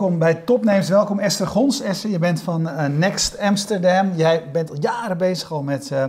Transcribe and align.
welkom 0.00 0.18
bij 0.18 0.34
Topnames. 0.34 0.88
Welkom 0.88 1.18
Esther 1.18 1.46
Gons. 1.46 1.80
Esther, 1.80 2.10
je 2.10 2.18
bent 2.18 2.42
van 2.42 2.68
uh, 2.68 2.86
Next 2.86 3.38
Amsterdam. 3.38 4.12
Jij 4.14 4.50
bent 4.52 4.70
al 4.70 4.76
jaren 4.80 5.18
bezig 5.18 5.52
al 5.52 5.62
met, 5.62 5.90
uh, 5.92 6.04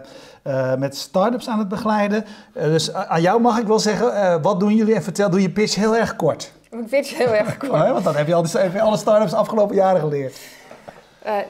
uh, 0.47 0.75
met 0.75 0.97
start-ups 0.97 1.47
aan 1.47 1.59
het 1.59 1.67
begeleiden. 1.67 2.25
dus 2.53 2.93
aan 2.93 3.21
jou 3.21 3.41
mag 3.41 3.59
ik 3.59 3.67
wel 3.67 3.79
zeggen, 3.79 4.41
wat 4.41 4.59
doen 4.59 4.75
jullie? 4.75 4.95
En 4.95 5.03
vertel, 5.03 5.29
doe 5.29 5.41
je 5.41 5.49
pitch 5.49 5.75
heel 5.75 5.95
erg 5.95 6.15
kort. 6.15 6.51
Mijn 6.69 6.85
pitch 6.85 7.17
heel 7.17 7.33
erg 7.33 7.57
kort. 7.67 7.71
Oh, 7.71 7.91
want 7.91 8.03
dan 8.03 8.15
heb 8.15 8.27
je, 8.27 8.33
al 8.33 8.41
die, 8.41 8.81
alle 8.81 8.97
start-ups 8.97 9.33
afgelopen 9.33 9.75
jaren 9.75 9.99
geleerd. 10.01 10.39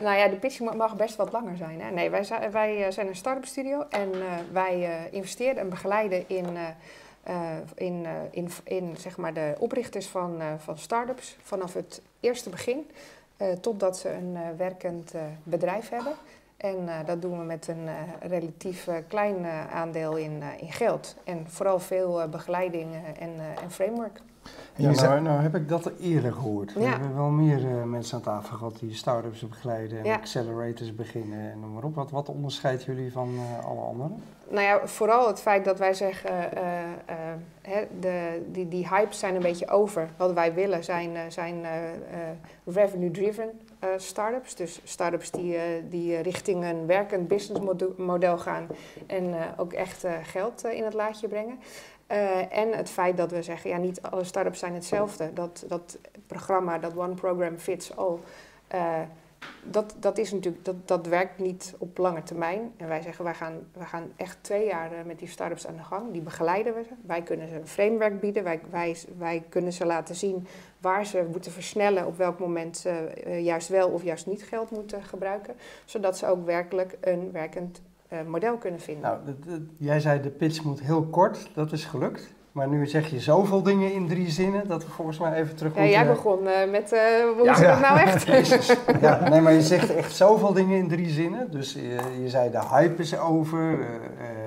Nou 0.02 0.18
ja, 0.18 0.28
de 0.28 0.36
pitch 0.36 0.60
mag 0.60 0.96
best 0.96 1.16
wat 1.16 1.32
langer 1.32 1.58
zijn. 1.58 1.82
Hè? 1.82 1.92
Nee, 1.92 2.10
wij, 2.10 2.28
wij 2.52 2.92
zijn 2.92 3.08
een 3.08 3.16
start-up 3.16 3.46
studio 3.46 3.86
en 3.90 4.10
wij 4.52 5.08
investeren 5.12 5.58
en 5.58 5.70
begeleiden 5.70 6.24
in 6.28 6.46
uh, 7.28 7.52
in, 7.76 8.04
uh, 8.04 8.12
in, 8.32 8.50
in 8.64 8.98
zeg 8.98 9.18
maar 9.18 9.34
de 9.34 9.56
oprichters 9.60 10.08
van, 10.08 10.42
uh, 10.42 10.54
van 10.58 10.78
start-ups 10.78 11.38
vanaf 11.42 11.74
het 11.74 12.02
eerste 12.20 12.50
begin 12.50 12.90
totdat 13.62 13.98
ze 13.98 14.10
een 14.10 14.58
werkend 14.58 15.14
bedrijf 15.44 15.90
hebben. 15.90 16.14
En 16.58 16.90
dat 17.06 17.22
doen 17.22 17.40
we 17.40 17.44
met 17.44 17.68
een 17.68 17.90
relatief 18.20 18.88
klein 19.08 19.46
aandeel 19.72 20.16
in, 20.16 20.44
in 20.60 20.72
geld. 20.72 21.16
En 21.24 21.50
vooral 21.50 21.80
veel 21.80 22.30
begeleiding 22.30 22.96
en, 23.20 23.32
en 23.62 23.72
framework. 23.72 24.22
Ja, 24.76 24.92
nou, 24.92 25.22
nou, 25.22 25.42
heb 25.42 25.56
ik 25.56 25.70
dat 25.70 25.92
eerder 26.00 26.34
gehoord. 26.34 26.74
We 26.74 26.84
hebben 26.84 27.16
wel 27.16 27.30
meer 27.30 27.60
uh, 27.60 27.84
mensen 27.84 28.18
aan 28.18 28.24
tafel 28.24 28.58
gehad 28.58 28.80
die 28.80 28.94
start-ups 28.94 29.48
begeleiden 29.48 30.04
en 30.04 30.14
accelerators 30.14 30.96
beginnen 30.96 31.52
en 31.52 31.60
noem 31.60 31.74
maar 31.74 31.84
op. 31.84 31.96
Wat, 31.96 32.12
wat 32.12 32.30
onderscheidt 32.30 32.84
jullie 32.84 33.12
van 33.12 33.30
uh, 33.34 33.66
alle 33.66 33.80
anderen? 33.80 34.24
Nou 34.50 34.66
ja, 34.66 34.88
vooral 34.88 35.28
het 35.28 35.40
feit 35.40 35.66
dat 35.66 35.80
wij 35.80 35.94
zeggen, 35.94 36.32
uh, 36.32 36.70
hè, 37.62 37.88
de, 38.00 38.46
die, 38.52 38.68
die 38.68 38.88
hypes 38.88 39.20
zijn 39.20 39.36
een 39.36 39.42
beetje 39.42 39.70
over. 39.70 40.10
Wat 40.18 40.34
wij 40.34 40.54
willen 40.54 40.84
zijn, 40.84 41.32
zijn 41.32 41.66
revenue-driven 42.66 43.50
start-ups. 43.98 44.56
Dus 44.56 44.82
start-ups 44.84 45.32
die, 45.32 45.58
die 45.90 46.18
richting 46.18 46.64
een 46.64 46.86
werkend 46.86 47.28
businessmodel 47.28 48.38
gaan 48.38 48.68
en 49.08 49.34
ook 49.58 49.74
echt 49.74 50.06
geld 50.24 50.64
in 50.66 50.84
het 50.84 50.94
laadje 50.94 51.28
brengen. 51.28 51.60
Uh, 52.12 52.58
en 52.58 52.72
het 52.72 52.90
feit 52.90 53.18
dat 53.18 53.32
we 53.32 53.44
zeggen, 53.44 53.70
ja, 53.70 53.78
niet 53.78 54.02
alle 54.02 54.24
start-ups 54.24 54.60
zijn 54.60 54.74
hetzelfde. 54.74 55.34
Dat, 55.34 55.64
dat 55.68 55.98
programma, 56.28 56.78
dat 56.78 56.98
one 56.98 57.14
program 57.14 57.58
fits 57.58 57.96
all, 57.96 58.18
uh, 58.74 59.00
dat, 59.64 59.96
dat, 60.00 60.18
is 60.18 60.32
natuurlijk, 60.32 60.66
dat, 60.66 60.88
dat 60.88 61.08
werkt 61.08 61.40
niet 61.40 61.76
op 61.78 61.98
lange 61.98 62.24
termijn. 62.24 62.74
En 62.78 62.88
wij 62.88 63.02
zeggen, 63.02 63.24
wij 63.24 63.34
gaan, 63.34 63.54
wij 63.74 63.86
gaan 63.86 64.12
echt 64.16 64.38
twee 64.42 64.66
jaar 64.66 64.92
met 65.06 65.20
die 65.20 65.28
start-ups 65.28 65.68
aan 65.68 65.76
de 65.76 65.84
gang. 65.84 66.12
Die 66.12 66.22
begeleiden 66.22 66.74
we. 66.74 66.82
Wij 67.06 67.22
kunnen 67.22 67.48
ze 67.48 67.56
een 67.56 67.68
framework 67.68 68.20
bieden. 68.20 68.44
Wij, 68.44 68.60
wij, 68.70 68.98
wij 69.18 69.44
kunnen 69.50 69.74
ze 69.74 69.86
laten 69.86 70.16
zien 70.16 70.48
waar 70.78 71.06
ze 71.06 71.28
moeten 71.32 71.52
versnellen, 71.52 72.08
op 72.08 72.18
welk 72.18 72.40
moment 72.40 72.78
ze 72.78 73.12
juist 73.42 73.68
wel 73.68 73.90
of 73.90 74.04
juist 74.04 74.26
niet 74.26 74.44
geld 74.44 74.72
moeten 74.72 75.04
gebruiken. 75.04 75.56
Zodat 75.86 76.18
ze 76.18 76.28
ook 76.28 76.46
werkelijk 76.46 76.98
een 77.02 77.32
werkend 77.32 77.82
model 78.28 78.58
kunnen 78.58 78.80
vinden. 78.80 79.04
Nou, 79.04 79.18
de, 79.26 79.40
de, 79.40 79.66
jij 79.78 80.00
zei 80.00 80.22
de 80.22 80.30
pitch 80.30 80.64
moet 80.64 80.82
heel 80.82 81.04
kort, 81.04 81.50
dat 81.54 81.72
is 81.72 81.86
gelukt. 81.86 82.34
Maar 82.52 82.68
nu 82.68 82.88
zeg 82.88 83.10
je 83.10 83.20
zoveel 83.20 83.64
dingen 83.64 83.94
in 83.94 84.08
drie 84.08 84.30
zinnen 84.30 84.68
dat 84.68 84.86
we 84.86 84.92
volgens 84.92 85.20
mij 85.20 85.34
even 85.34 85.56
terug 85.56 85.76
ja, 85.76 85.86
Jij 85.86 86.08
begon 86.08 86.40
uh, 86.44 86.72
met, 86.72 86.94
uh, 86.94 87.00
hoe 87.38 87.46
ja, 87.46 87.52
is 87.52 87.60
ja. 87.60 87.72
dat 87.72 87.80
nou 87.80 88.00
echt? 88.00 88.24
ja, 89.02 89.30
nee, 89.30 89.42
maar 89.42 89.54
je 89.54 89.62
zegt 89.62 89.96
echt 89.96 90.16
zoveel 90.16 90.54
dingen 90.54 90.78
in 90.78 90.88
drie 90.88 91.10
zinnen. 91.10 91.52
Dus 91.52 91.74
je 92.22 92.30
zei 92.30 92.52
de 92.52 92.60
hype 92.72 93.02
is 93.02 93.20
over, 93.20 93.80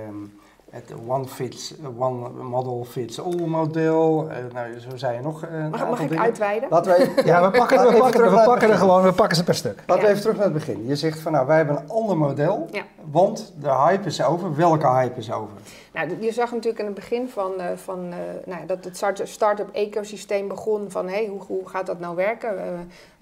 um, 0.06 0.32
het 0.74 0.94
one, 1.06 1.24
fits, 1.26 1.74
one 1.98 2.28
model 2.42 2.86
fits 2.90 3.20
all 3.20 3.46
model. 3.46 4.28
Uh, 4.30 4.36
nou, 4.52 4.80
zo 4.80 4.96
zei 4.96 5.16
je 5.16 5.22
nog. 5.22 5.44
Uh, 5.44 5.70
mag 5.70 5.88
mag 5.88 6.00
ik 6.00 6.08
dingen. 6.08 6.24
uitweiden? 6.24 6.68
Laten 6.70 6.92
we, 6.92 7.22
ja, 7.30 7.50
we 7.50 7.58
pakken, 7.58 7.92
we 7.92 7.98
pakken, 7.98 8.30
we 8.30 8.42
pakken 8.44 8.70
er 8.70 8.78
gewoon, 8.78 9.02
we 9.02 9.12
pakken 9.12 9.36
ze 9.36 9.44
per 9.44 9.54
stuk. 9.54 9.82
Laten 9.86 9.94
ja. 9.94 10.00
we 10.02 10.08
even 10.08 10.20
terug 10.20 10.36
naar 10.36 10.44
het 10.44 10.54
begin. 10.54 10.86
Je 10.86 10.96
zegt 10.96 11.20
van 11.20 11.32
nou, 11.32 11.46
wij 11.46 11.56
hebben 11.56 11.76
een 11.76 11.88
ander 11.88 12.16
model, 12.16 12.68
ja. 12.70 12.82
Want 13.10 13.54
de 13.60 13.70
hype 13.70 14.06
is 14.06 14.22
over. 14.22 14.56
Welke 14.56 14.88
hype 14.88 15.18
is 15.18 15.32
over? 15.32 15.56
Nou, 15.92 16.22
je 16.22 16.32
zag 16.32 16.52
natuurlijk 16.52 16.78
in 16.78 16.84
het 16.84 16.94
begin 16.94 17.28
van, 17.28 17.52
uh, 17.58 17.66
van 17.74 18.04
uh, 18.06 18.16
nou, 18.44 18.66
dat 18.66 18.84
het 18.84 19.20
start-up 19.24 19.68
ecosysteem 19.72 20.48
begon 20.48 20.90
van 20.90 21.08
hey, 21.08 21.26
hoe, 21.26 21.42
hoe 21.42 21.68
gaat 21.68 21.86
dat 21.86 22.00
nou 22.00 22.16
werken? 22.16 22.54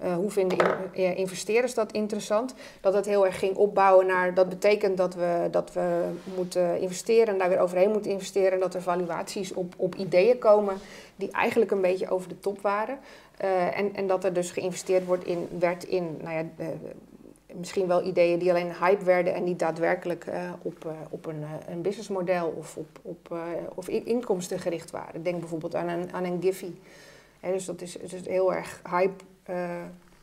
Uh, 0.03 0.15
hoe 0.15 0.31
vinden 0.31 0.57
in, 0.91 1.15
investeerders 1.15 1.73
dat 1.73 1.91
interessant? 1.91 2.53
Dat 2.81 2.93
het 2.93 3.05
heel 3.05 3.25
erg 3.25 3.39
ging 3.39 3.55
opbouwen 3.55 4.05
naar 4.05 4.33
dat 4.33 4.49
betekent 4.49 4.97
dat 4.97 5.15
we, 5.15 5.47
dat 5.51 5.73
we 5.73 6.03
moeten 6.35 6.79
investeren 6.79 7.33
en 7.33 7.39
daar 7.39 7.49
weer 7.49 7.59
overheen 7.59 7.91
moeten 7.91 8.11
investeren. 8.11 8.51
En 8.51 8.59
dat 8.59 8.73
er 8.73 8.81
valuaties 8.81 9.53
op, 9.53 9.73
op 9.77 9.95
ideeën 9.95 10.37
komen 10.37 10.77
die 11.15 11.31
eigenlijk 11.31 11.71
een 11.71 11.81
beetje 11.81 12.09
over 12.09 12.29
de 12.29 12.39
top 12.39 12.61
waren. 12.61 12.97
en, 13.73 13.95
en 13.95 14.07
dat 14.07 14.23
er 14.23 14.33
dus 14.33 14.51
geïnvesteerd 14.51 15.05
wordt 15.05 15.25
in, 15.25 15.47
werd 15.59 15.83
in 15.83 16.17
nou 16.21 16.35
ja, 16.35 16.65
misschien 17.57 17.87
wel 17.87 18.05
ideeën 18.05 18.39
die 18.39 18.49
alleen 18.49 18.73
hype 18.79 19.03
werden 19.03 19.33
en 19.33 19.43
niet 19.43 19.59
daadwerkelijk 19.59 20.25
uh, 20.27 20.33
op, 20.61 20.85
uh, 20.85 20.91
op 21.09 21.25
een, 21.25 21.39
uh, 21.41 21.49
een 21.69 21.81
businessmodel 21.81 22.53
of 22.57 22.77
op, 22.77 22.99
op 23.01 23.37
of 23.75 23.87
inkomsten 23.87 24.59
gericht 24.59 24.91
waren. 24.91 25.23
Denk 25.23 25.39
bijvoorbeeld 25.39 25.75
aan 25.75 25.87
een, 25.87 26.13
aan 26.13 26.23
een 26.23 26.41
Giphy. 26.41 26.71
dus 27.41 27.65
dat 27.65 27.81
is, 27.81 27.97
is 27.97 28.27
heel 28.27 28.53
erg 28.53 28.81
hype 28.89 29.23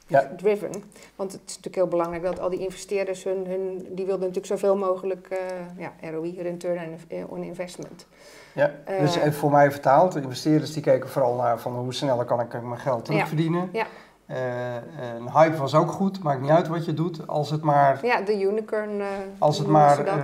ja. 0.07 0.31
driven. 0.37 0.71
Want 1.17 1.33
het 1.33 1.41
is 1.41 1.57
natuurlijk 1.57 1.75
heel 1.75 1.89
belangrijk 1.89 2.23
dat 2.23 2.41
al 2.41 2.51
die 2.51 2.61
investeerders 2.61 3.25
hun, 3.25 3.47
hun 3.47 3.87
die 3.91 4.07
wilden 4.07 4.29
natuurlijk 4.29 4.47
zoveel 4.47 4.77
mogelijk 4.77 5.29
ja, 5.77 5.93
ROI, 6.11 6.43
return 6.43 6.99
on 7.29 7.43
investment. 7.43 8.07
Ja, 8.55 8.75
dus 9.01 9.17
even 9.17 9.33
voor 9.33 9.51
mij 9.51 9.71
vertaald, 9.71 10.13
de 10.13 10.21
investeerders 10.21 10.73
die 10.73 10.83
keken 10.83 11.09
vooral 11.09 11.35
naar 11.35 11.61
van 11.61 11.75
hoe 11.75 11.95
sneller 11.95 12.25
kan 12.25 12.41
ik 12.41 12.63
mijn 12.63 12.81
geld 12.81 13.05
terugverdienen. 13.05 13.69
Ja. 13.73 13.79
ja. 13.81 13.87
Uh, 14.31 14.37
een 15.19 15.31
hype 15.33 15.57
was 15.57 15.75
ook 15.75 15.91
goed, 15.91 16.23
maakt 16.23 16.41
niet 16.41 16.51
uit 16.51 16.69
wat 16.69 16.85
je 16.85 16.95
doet, 16.95 17.27
als 17.27 17.51
het 17.51 17.63
maar... 17.63 18.07
Ja, 18.07 18.21
de 18.21 18.41
unicorn 18.43 18.91
uh, 18.91 19.07
Als 19.39 19.59
het 19.59 19.67
maar 19.67 20.07
uh, 20.07 20.15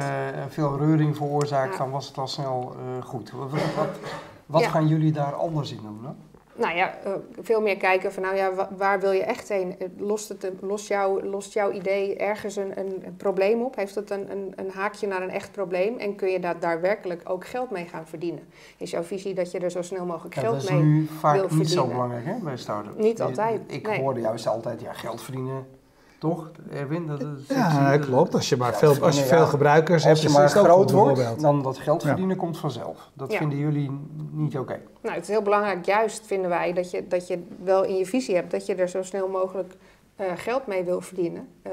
veel 0.49 0.79
reuring 0.79 1.17
veroorzaakt, 1.17 1.73
ja. 1.73 1.79
dan 1.79 1.91
was 1.91 2.07
het 2.09 2.19
al 2.19 2.27
snel 2.27 2.77
goed. 3.05 3.31
Wat, 3.31 3.51
wat, 3.51 3.89
wat 4.47 4.61
ja. 4.61 4.69
gaan 4.69 4.87
jullie 4.87 5.13
daar 5.13 5.35
anders 5.35 5.73
in 5.73 5.81
doen? 5.83 6.07
Nou 6.57 6.77
ja, 6.77 6.95
veel 7.41 7.61
meer 7.61 7.77
kijken 7.77 8.13
van 8.13 8.23
nou 8.23 8.37
ja, 8.37 8.69
waar 8.77 9.01
wil 9.01 9.13
je 9.13 9.23
echt 9.23 9.49
heen? 9.49 9.77
Lost, 9.99 10.29
het, 10.29 10.51
lost, 10.61 10.89
jou, 10.89 11.27
lost 11.27 11.53
jouw 11.53 11.71
idee 11.71 12.17
ergens 12.17 12.57
een, 12.57 12.79
een, 12.79 13.03
een 13.05 13.17
probleem 13.17 13.63
op? 13.63 13.77
Heeft 13.77 13.95
het 13.95 14.11
een, 14.11 14.31
een, 14.31 14.53
een, 14.57 14.71
haakje 14.71 15.07
naar 15.07 15.23
een 15.23 15.31
echt 15.31 15.53
probleem? 15.53 15.99
En 15.99 16.17
kun 16.17 16.29
je 16.29 16.41
daar 16.41 16.61
daadwerkelijk 16.61 17.23
ook 17.25 17.47
geld 17.47 17.71
mee 17.71 17.85
gaan 17.85 18.07
verdienen? 18.07 18.43
Is 18.77 18.91
jouw 18.91 19.03
visie 19.03 19.35
dat 19.35 19.51
je 19.51 19.59
er 19.59 19.71
zo 19.71 19.83
snel 19.83 20.05
mogelijk 20.05 20.35
geld 20.35 20.53
mee 20.53 20.61
wil 20.61 20.69
verdienen? 20.69 20.99
Dat 20.99 21.07
is 21.07 21.13
nu 21.13 21.19
vaak 21.19 21.51
niet 21.51 21.71
zo 21.71 21.87
belangrijk 21.87 22.25
hè, 22.25 22.37
bij 22.43 22.57
start-ups. 22.57 22.97
Niet 22.97 23.23
altijd. 23.23 23.61
Ik 23.67 23.87
nee. 23.87 24.01
hoorde 24.01 24.21
juist 24.21 24.47
altijd, 24.47 24.81
ja, 24.81 24.93
geld 24.93 25.23
verdienen 25.23 25.67
toch, 26.29 26.51
Erwin? 26.71 27.07
Dat 27.07 27.21
is, 27.21 27.27
ja, 27.49 27.91
dat 27.97 28.07
klopt. 28.07 28.35
Als 28.35 28.49
je 28.49 28.57
maar 28.57 28.75
veel, 28.75 29.03
als 29.03 29.19
je 29.19 29.25
veel 29.25 29.47
gebruikers 29.47 30.07
als 30.07 30.21
hebt, 30.21 30.33
je 30.33 30.39
maar 30.39 30.49
groot 30.49 30.91
wordt, 30.91 31.41
dan 31.41 31.63
dat 31.63 31.79
geld 31.79 32.03
verdienen 32.03 32.35
ja. 32.35 32.41
komt 32.41 32.59
vanzelf. 32.59 33.11
Dat 33.13 33.33
ja. 33.33 33.39
vinden 33.39 33.59
jullie 33.59 33.91
niet 34.31 34.59
oké? 34.59 34.61
Okay. 34.61 34.81
Nou, 35.01 35.15
het 35.15 35.23
is 35.23 35.29
heel 35.29 35.43
belangrijk, 35.43 35.85
juist 35.85 36.27
vinden 36.27 36.51
wij, 36.51 36.73
dat 36.73 36.91
je, 36.91 37.07
dat 37.09 37.27
je 37.27 37.43
wel 37.65 37.85
in 37.85 37.97
je 37.97 38.07
visie 38.07 38.35
hebt 38.35 38.51
dat 38.51 38.67
je 38.67 38.75
er 38.75 38.89
zo 38.89 39.03
snel 39.03 39.29
mogelijk 39.29 39.75
uh, 40.21 40.27
geld 40.37 40.67
mee 40.67 40.85
wil 40.85 41.01
verdienen. 41.01 41.49
Uh, 41.67 41.73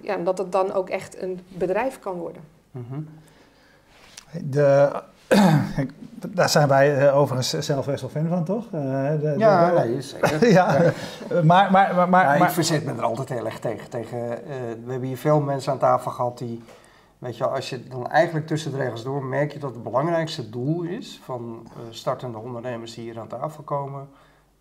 ja, 0.00 0.14
en 0.14 0.24
dat 0.24 0.38
het 0.38 0.52
dan 0.52 0.72
ook 0.72 0.88
echt 0.88 1.22
een 1.22 1.40
bedrijf 1.48 1.98
kan 1.98 2.14
worden. 2.14 2.42
Mm 2.70 2.86
-hmm. 2.88 3.08
De 4.50 5.02
daar 6.18 6.48
zijn 6.48 6.68
wij 6.68 7.02
uh, 7.02 7.16
overigens 7.16 7.66
zelf 7.66 7.86
best 7.86 8.00
wel 8.00 8.10
fan 8.10 8.28
van, 8.28 8.44
toch? 8.44 8.64
Uh, 8.64 8.70
de, 9.20 9.34
ja, 9.38 9.70
de, 9.70 9.88
nee, 9.88 10.02
zeker. 10.02 10.48
ja, 10.52 10.82
ja. 10.82 10.92
Maar, 11.42 11.70
maar, 11.70 11.94
maar, 11.94 12.08
maar, 12.08 12.40
ik 12.42 12.48
verzet 12.48 12.84
me 12.84 12.92
er 12.92 13.02
altijd 13.02 13.28
heel 13.28 13.44
erg 13.44 13.58
tegen. 13.58 13.90
tegen 13.90 14.18
uh, 14.18 14.34
we 14.84 14.90
hebben 14.90 15.08
hier 15.08 15.16
veel 15.16 15.40
mensen 15.40 15.72
aan 15.72 15.78
tafel 15.78 16.10
gehad 16.10 16.38
die... 16.38 16.62
Weet 17.18 17.36
je, 17.36 17.46
als 17.46 17.70
je 17.70 17.88
dan 17.88 18.06
eigenlijk 18.06 18.46
tussen 18.46 18.70
de 18.70 18.76
regels 18.76 19.02
door 19.02 19.24
merk 19.24 19.52
je 19.52 19.58
dat 19.58 19.74
het 19.74 19.82
belangrijkste 19.82 20.50
doel 20.50 20.82
is 20.82 21.20
van 21.24 21.68
startende 21.90 22.38
ondernemers 22.38 22.94
die 22.94 23.04
hier 23.04 23.20
aan 23.20 23.28
tafel 23.28 23.62
komen, 23.62 24.08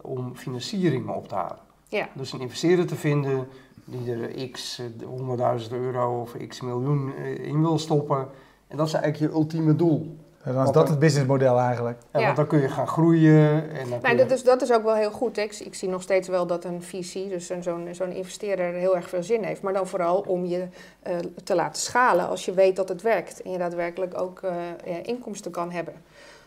om 0.01 0.35
financieringen 0.35 1.15
op 1.15 1.27
te 1.27 1.35
halen. 1.35 1.57
Ja. 1.87 2.07
Dus 2.13 2.33
een 2.33 2.39
investeerder 2.39 2.87
te 2.87 2.95
vinden 2.95 3.47
die 3.85 4.13
er 4.13 4.49
x 4.51 4.81
100.000 4.81 5.71
euro 5.71 6.21
of 6.21 6.35
x 6.47 6.61
miljoen 6.61 7.15
in 7.37 7.61
wil 7.61 7.79
stoppen. 7.79 8.27
En 8.67 8.77
dat 8.77 8.87
is 8.87 8.93
eigenlijk 8.93 9.31
je 9.31 9.39
ultieme 9.39 9.75
doel. 9.75 10.17
Dan 10.53 10.65
is 10.65 10.71
dat 10.71 10.89
het 10.89 10.99
businessmodel 10.99 11.59
eigenlijk. 11.59 11.97
Ja, 12.13 12.21
Want 12.21 12.35
dan 12.35 12.47
kun 12.47 12.61
je 12.61 12.69
gaan 12.69 12.87
groeien. 12.87 13.69
En 13.69 13.89
dan 13.89 14.17
dat, 14.17 14.31
is, 14.31 14.43
dat 14.43 14.61
is 14.61 14.71
ook 14.71 14.83
wel 14.83 14.95
heel 14.95 15.11
goed. 15.11 15.37
Ik, 15.37 15.59
ik 15.59 15.75
zie 15.75 15.89
nog 15.89 16.01
steeds 16.01 16.27
wel 16.27 16.47
dat 16.47 16.63
een 16.63 16.83
VC, 16.83 17.29
dus 17.29 17.51
zo'n 17.59 17.87
zo'n 17.91 18.11
investeerder, 18.11 18.73
heel 18.73 18.95
erg 18.95 19.09
veel 19.09 19.23
zin 19.23 19.43
heeft. 19.43 19.61
Maar 19.61 19.73
dan 19.73 19.87
vooral 19.87 20.19
om 20.27 20.45
je 20.45 20.67
uh, 21.07 21.15
te 21.43 21.55
laten 21.55 21.81
schalen 21.81 22.27
als 22.27 22.45
je 22.45 22.53
weet 22.53 22.75
dat 22.75 22.89
het 22.89 23.01
werkt. 23.01 23.41
En 23.41 23.51
je 23.51 23.57
daadwerkelijk 23.57 24.19
ook 24.19 24.41
uh, 24.41 24.51
ja, 24.85 25.03
inkomsten 25.03 25.51
kan 25.51 25.71
hebben. 25.71 25.93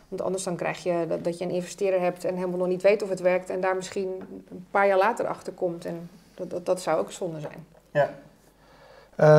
Want 0.07 0.21
anders 0.21 0.43
dan 0.43 0.55
krijg 0.55 0.83
je 0.83 1.05
dat, 1.07 1.23
dat 1.23 1.37
je 1.37 1.45
een 1.45 1.51
investeerder 1.51 2.01
hebt 2.01 2.25
en 2.25 2.35
helemaal 2.35 2.57
nog 2.57 2.67
niet 2.67 2.81
weet 2.81 3.03
of 3.03 3.09
het 3.09 3.19
werkt. 3.19 3.49
En 3.49 3.61
daar 3.61 3.75
misschien 3.75 4.09
een 4.49 4.65
paar 4.71 4.87
jaar 4.87 4.97
later 4.97 5.27
achter 5.27 5.53
komt. 5.53 5.85
En 5.85 6.09
dat, 6.35 6.49
dat, 6.49 6.65
dat 6.65 6.81
zou 6.81 6.99
ook 6.99 7.11
zonde 7.11 7.39
zijn. 7.39 7.65
Ja. 7.91 8.09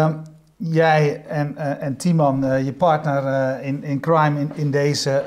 Um, 0.06 0.22
jij 0.60 1.24
en, 1.26 1.54
uh, 1.58 1.82
en 1.82 1.96
Timan, 1.96 2.44
uh, 2.44 2.64
je 2.64 2.72
partner 2.72 3.24
uh, 3.24 3.66
in, 3.66 3.84
in 3.84 4.00
crime 4.00 4.40
in, 4.40 4.50
in 4.54 4.70
deze, 4.70 5.22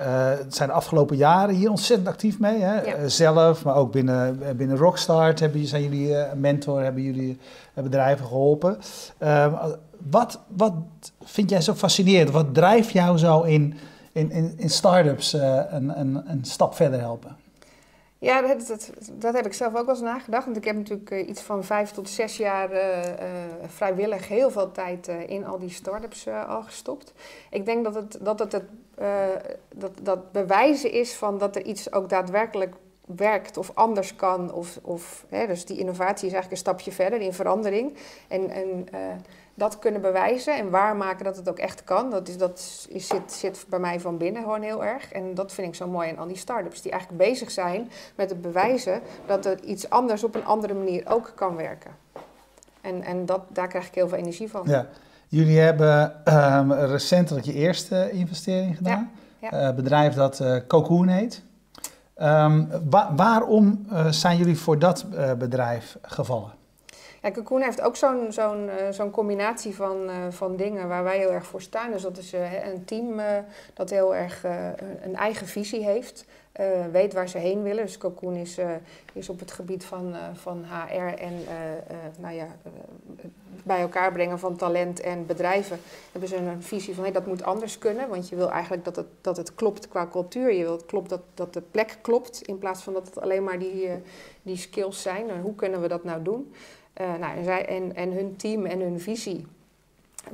zijn 0.48 0.70
de 0.70 0.76
afgelopen 0.76 1.18
jaren 1.18 1.56
hier 1.56 1.70
ontzettend 1.70 2.10
actief 2.10 2.40
mee. 2.40 2.62
Hè? 2.62 2.82
Ja. 2.82 3.08
zelf, 3.08 3.64
maar 3.64 3.76
ook 3.76 3.92
binnen, 3.92 4.40
binnen 4.58 4.78
Rockstart 4.78 5.40
hebben, 5.40 5.66
zijn 5.66 5.84
jullie 5.84 6.16
mentor, 6.36 6.82
hebben 6.82 7.04
jullie 7.04 7.38
bedrijven 7.74 8.26
geholpen. 8.26 8.78
Ehm, 9.18 9.52
wat, 10.10 10.40
wat 10.48 10.74
vind 11.24 11.50
jij 11.50 11.62
zo 11.62 11.74
fascinerend? 11.74 12.32
Wat 12.32 12.54
drijft 12.54 12.92
jou 12.92 13.18
zo 13.18 13.42
in, 13.42 13.74
in, 14.12 14.32
in, 14.32 14.54
in 14.58 14.70
start-ups 14.70 15.34
een, 15.34 16.00
een, 16.00 16.22
een 16.28 16.46
stap 16.46 16.76
verder 16.76 17.00
helpen? 17.00 17.43
Ja, 18.24 18.42
dat, 18.42 18.68
dat, 18.68 18.92
dat, 19.12 19.34
heb 19.34 19.46
ik 19.46 19.54
zelf 19.54 19.76
ook 19.76 19.86
wel 19.86 19.96
eens 19.96 20.04
nagedacht. 20.04 20.46
Want 20.46 20.58
ik 20.58 20.64
heb 20.64 20.76
natuurlijk 20.76 21.12
uh, 21.12 21.28
iets 21.28 21.42
van 21.42 21.64
vijf 21.64 21.92
tot 21.92 22.10
zes 22.10 22.38
jaar 22.38 22.72
uh, 22.72 22.78
uh, 22.78 23.14
vrijwillig 23.68 24.28
heel 24.28 24.52
veel 24.52 24.72
tijd 24.72 25.08
in 25.08 25.46
al 25.46 25.60
die 25.60 25.70
start-ups 25.70 26.28
al 26.28 26.64
gestopt. 26.64 27.14
Ik 27.50 27.66
denk 27.66 27.84
dat 27.84 27.96
het, 27.96 28.18
dat, 28.22 28.40
het 28.40 28.62
dat, 29.76 29.92
dat 30.02 30.32
bewijzen 30.32 30.92
is 30.92 31.14
van 31.14 31.38
dat 31.38 31.56
er 31.56 31.66
iets 31.66 31.92
ook 31.92 32.10
daadwerkelijk 32.10 32.76
werkt 33.06 33.58
of 33.58 33.72
anders 33.74 34.16
kan. 34.16 34.54
Of, 34.54 34.80
of, 34.82 35.26
hè, 35.30 35.48
dus 35.48 35.66
die 35.66 35.78
innovatie 35.78 36.28
is 36.28 36.34
eigenlijk 36.34 36.52
een 36.52 36.58
stapje 36.58 36.92
verder 36.92 37.22
in 37.22 37.34
verandering. 37.34 37.98
En, 38.28 38.50
en 38.50 38.88
dat 39.54 39.80
kunnen 39.80 40.02
bewijzen 40.02 40.58
en 40.58 40.70
waarmaken 40.70 41.26
dat 41.26 41.36
het 41.36 41.50
ook 41.50 41.58
echt 41.58 41.84
kan, 41.84 42.10
dat, 42.10 42.28
is, 42.28 42.38
dat 42.38 42.88
is, 42.90 43.08
zit, 43.08 43.32
zit 43.32 43.66
bij 43.70 43.80
mij 43.80 44.00
van 44.00 44.18
binnen 44.18 44.42
gewoon 44.42 44.62
heel 44.62 44.84
erg. 44.84 45.12
En 45.12 45.34
dat 45.34 45.54
vind 45.54 45.68
ik 45.68 45.76
zo 45.76 45.88
mooi 45.88 46.10
aan 46.10 46.18
al 46.18 46.28
die 46.28 46.38
start-ups, 46.38 46.82
die 46.82 46.92
eigenlijk 46.92 47.24
bezig 47.24 47.52
zijn 47.52 47.92
met 48.16 48.30
het 48.30 48.42
bewijzen 48.42 49.02
dat 49.26 49.46
er 49.46 49.64
iets 49.64 49.90
anders 49.90 50.24
op 50.24 50.36
een 50.36 50.46
andere 50.46 50.74
manier 50.74 51.04
ook 51.08 51.32
kan 51.36 51.56
werken. 51.56 51.92
En, 52.82 53.04
en 53.04 53.26
dat, 53.26 53.42
daar 53.48 53.68
krijg 53.68 53.88
ik 53.88 53.96
heel 53.96 54.08
veel 54.08 54.18
energie 54.18 54.50
van. 54.50 54.62
Ja. 54.66 54.88
Jullie 55.28 55.60
hebben 55.60 56.22
um, 56.34 56.74
recentelijk 56.74 57.46
je 57.46 57.54
eerste 57.54 58.12
investering 58.12 58.78
gedaan. 58.78 59.12
Ja, 59.40 59.50
ja. 59.52 59.70
Uh, 59.70 59.76
bedrijf 59.76 60.14
dat 60.14 60.40
uh, 60.40 60.58
Cocoon 60.68 61.08
heet. 61.08 61.44
Wa 62.16 63.12
waarom 63.16 63.86
uh, 63.92 64.08
zijn 64.08 64.38
jullie 64.38 64.58
voor 64.58 64.80
dat 64.80 65.06
bedrijf 65.38 65.98
gevallen? 66.02 66.52
Ja, 67.22 67.32
Cocoon 67.32 67.62
heeft 67.62 67.82
ook 67.82 67.96
zo'n 67.96 68.32
zo'n 68.92 69.12
combinatie 69.12 69.76
van, 69.76 70.10
van 70.30 70.56
dingen 70.56 70.88
waar 70.88 71.04
wij 71.04 71.18
heel 71.18 71.32
erg 71.32 71.46
voor 71.46 71.62
staan. 71.62 71.92
Dus 71.92 72.02
dat 72.02 72.18
is 72.18 72.34
een 72.74 72.86
team 72.86 73.22
dat 73.74 73.90
heel 73.90 74.16
erg 74.16 74.44
een 75.04 75.16
eigen 75.16 75.48
visie 75.48 75.84
heeft. 75.84 76.26
Weet 76.92 77.14
waar 77.14 77.30
ze 77.30 77.38
heen 77.38 77.64
willen. 77.64 77.86
Dus 77.86 77.98
Cocoon 77.98 78.36
is, 78.36 78.58
is 79.14 79.30
op 79.30 79.40
het 79.40 79.52
gebied 79.52 79.86
van, 79.86 80.16
van 80.34 80.64
HR 80.64 81.22
en 81.22 81.34
nou 82.20 82.36
ja, 82.36 82.48
bij 83.64 83.80
elkaar 83.80 84.12
brengen 84.12 84.40
van 84.40 84.56
talent 84.56 85.00
en 85.00 85.26
bedrijven. 85.26 85.80
Hebben 86.12 86.30
ze 86.30 86.36
een 86.36 86.64
visie 86.64 86.94
van 86.94 87.04
hey, 87.04 87.14
dat 87.14 87.26
moet 87.26 87.44
anders 87.44 87.78
kunnen. 87.78 88.10
Want 88.10 88.30
je 88.30 88.36
wil 88.36 88.52
eigenlijk 88.52 88.86
dat 88.86 88.96
het, 88.96 89.08
dat 89.22 89.38
het 89.38 89.56
klopt 89.56 89.88
qua 89.88 90.08
cultuur. 90.12 90.54
Je 90.54 90.64
wilt 90.64 90.86
klopt 90.86 91.10
dat, 91.10 91.22
dat 91.34 91.54
de 91.54 91.62
plek 91.62 91.98
klopt. 92.02 92.42
In 92.42 92.60
plaats 92.60 92.84
van 92.84 92.94
dat 92.94 93.06
het 93.06 93.22
alleen 93.22 93.44
maar 93.44 93.60
die, 93.60 93.90
die 94.42 94.58
skills 94.58 95.02
zijn. 95.02 95.42
Hoe 95.42 95.56
kunnen 95.56 95.82
we 95.82 95.88
dat 95.88 96.04
nou 96.04 96.24
doen? 96.24 96.54
Nou, 96.98 97.38
en, 97.38 97.44
zij, 97.44 97.66
en, 97.66 97.96
en 97.96 98.12
hun 98.12 98.36
team 98.36 98.66
en 98.66 98.80
hun 98.80 99.00
visie. 99.00 99.46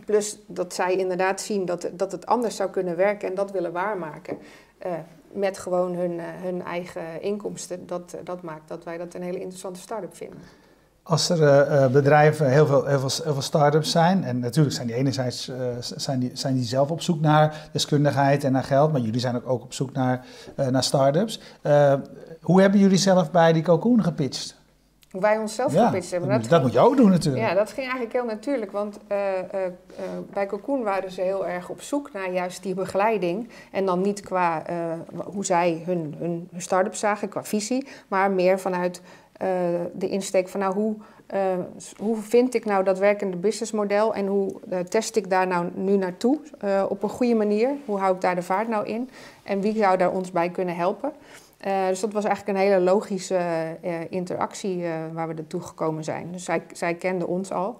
Plus 0.05 0.39
dat 0.45 0.73
zij 0.73 0.95
inderdaad 0.95 1.41
zien 1.41 1.65
dat, 1.65 1.89
dat 1.91 2.11
het 2.11 2.25
anders 2.25 2.55
zou 2.55 2.69
kunnen 2.69 2.95
werken 2.95 3.29
en 3.29 3.35
dat 3.35 3.51
willen 3.51 3.71
waarmaken. 3.71 4.37
Met 5.31 5.57
gewoon 5.57 5.95
hun, 5.95 6.11
uh, 6.11 6.23
hun 6.41 6.63
eigen 6.63 7.21
inkomsten. 7.21 7.87
Dat, 7.87 8.17
dat 8.23 8.41
maakt 8.41 8.67
dat 8.67 8.83
wij 8.83 8.97
dat 8.97 9.13
een 9.13 9.21
hele 9.21 9.39
interessante 9.39 9.79
start-up 9.79 10.15
vinden. 10.15 10.39
Als 11.03 11.29
er 11.29 11.91
bedrijven, 11.91 12.49
heel 12.49 12.65
veel, 12.65 12.85
heel 12.85 13.09
veel, 13.09 13.33
heel 13.33 13.41
start-ups 13.41 13.91
zijn, 13.91 14.23
en 14.23 14.39
natuurlijk 14.39 14.75
zijn 14.75 14.87
die 14.87 14.95
enerzijds 14.95 15.51
zijn 15.79 16.19
die, 16.19 16.31
zijn 16.33 16.53
die 16.53 16.63
zelf 16.63 16.91
op 16.91 17.01
zoek 17.01 17.21
naar 17.21 17.69
deskundigheid 17.71 18.43
en 18.43 18.51
naar 18.51 18.63
geld, 18.63 18.91
maar 18.91 19.01
jullie 19.01 19.19
zijn 19.19 19.35
ook, 19.35 19.49
ook 19.49 19.63
op 19.63 19.73
zoek 19.73 19.91
naar, 19.91 20.25
naar 20.55 20.83
start-ups. 20.83 21.39
hoe 22.41 22.61
hebben 22.61 22.79
jullie 22.79 22.97
zelf 22.97 23.31
bij 23.31 23.53
die 23.53 23.63
cocoon 23.63 24.03
gepitcht? 24.03 24.58
Hoe 25.11 25.21
wij 25.21 25.37
onszelf 25.37 25.73
ja, 25.73 25.85
gepitcht 25.85 26.11
hebben. 26.11 26.29
Dat, 26.29 26.41
dat, 26.41 26.49
dat, 26.49 26.61
moet 26.61 26.73
je 26.73 26.79
ook 26.79 26.97
doen 26.97 27.09
natuurlijk. 27.09 27.47
Ja, 27.47 27.53
dat 27.53 27.67
ging 27.67 27.81
eigenlijk 27.81 28.13
heel 28.13 28.25
natuurlijk. 28.25 28.71
Want 28.71 28.99
uh, 29.11 29.17
uh, 29.17 29.65
uh, 29.65 29.69
bij 30.33 30.45
Cocoon 30.45 30.83
waren 30.83 31.11
ze 31.11 31.21
heel 31.21 31.47
erg 31.47 31.69
op 31.69 31.81
zoek 31.81 32.13
naar 32.13 32.31
juist 32.31 32.63
die 32.63 32.73
begeleiding. 32.73 33.49
En 33.71 33.85
dan 33.85 34.01
niet 34.01 34.21
qua 34.21 34.63
hoe 35.23 35.45
zij 35.45 35.81
hun, 35.85 36.15
hun, 36.19 36.49
start-up 36.57 36.95
zagen, 36.95 37.29
qua 37.29 37.43
visie. 37.43 37.87
Maar 38.07 38.31
meer 38.31 38.59
vanuit 38.59 39.01
de 39.93 40.09
insteek 40.09 40.47
van 40.47 40.59
nou, 40.59 40.73
hoe, 40.73 40.95
hoe 41.97 42.17
vind 42.17 42.53
ik 42.53 42.65
nou 42.65 42.83
dat 42.83 42.99
werkende 42.99 43.37
businessmodel? 43.37 44.13
En 44.13 44.27
hoe 44.27 44.55
test 44.89 45.15
ik 45.15 45.29
daar 45.29 45.47
nou 45.47 45.69
nu 45.73 45.97
naartoe 45.97 46.39
op 46.89 47.03
een 47.03 47.09
goede 47.09 47.35
manier? 47.35 47.69
Hoe 47.85 47.99
hou 47.99 48.15
ik 48.15 48.21
daar 48.21 48.35
de 48.35 48.41
vaart 48.41 48.67
nou 48.67 48.85
in? 48.85 49.09
En 49.43 49.61
wie 49.61 49.77
zou 49.77 49.97
daar 49.97 50.11
ons 50.11 50.31
bij 50.31 50.49
kunnen 50.49 50.75
helpen? 50.75 51.11
Uh, 51.67 51.87
dus 51.87 51.99
dat 51.99 52.13
was 52.13 52.23
eigenlijk 52.23 52.57
een 52.57 52.63
hele 52.63 52.79
logische 52.79 53.39
uh, 53.83 53.91
interactie 54.09 54.77
uh, 54.77 54.91
waar 55.13 55.27
we 55.27 55.33
naartoe 55.33 55.61
gekomen 55.61 56.03
zijn. 56.03 56.31
Dus 56.31 56.43
zij, 56.43 56.63
zij 56.73 56.93
kenden 56.95 57.27
ons 57.27 57.51
al. 57.51 57.79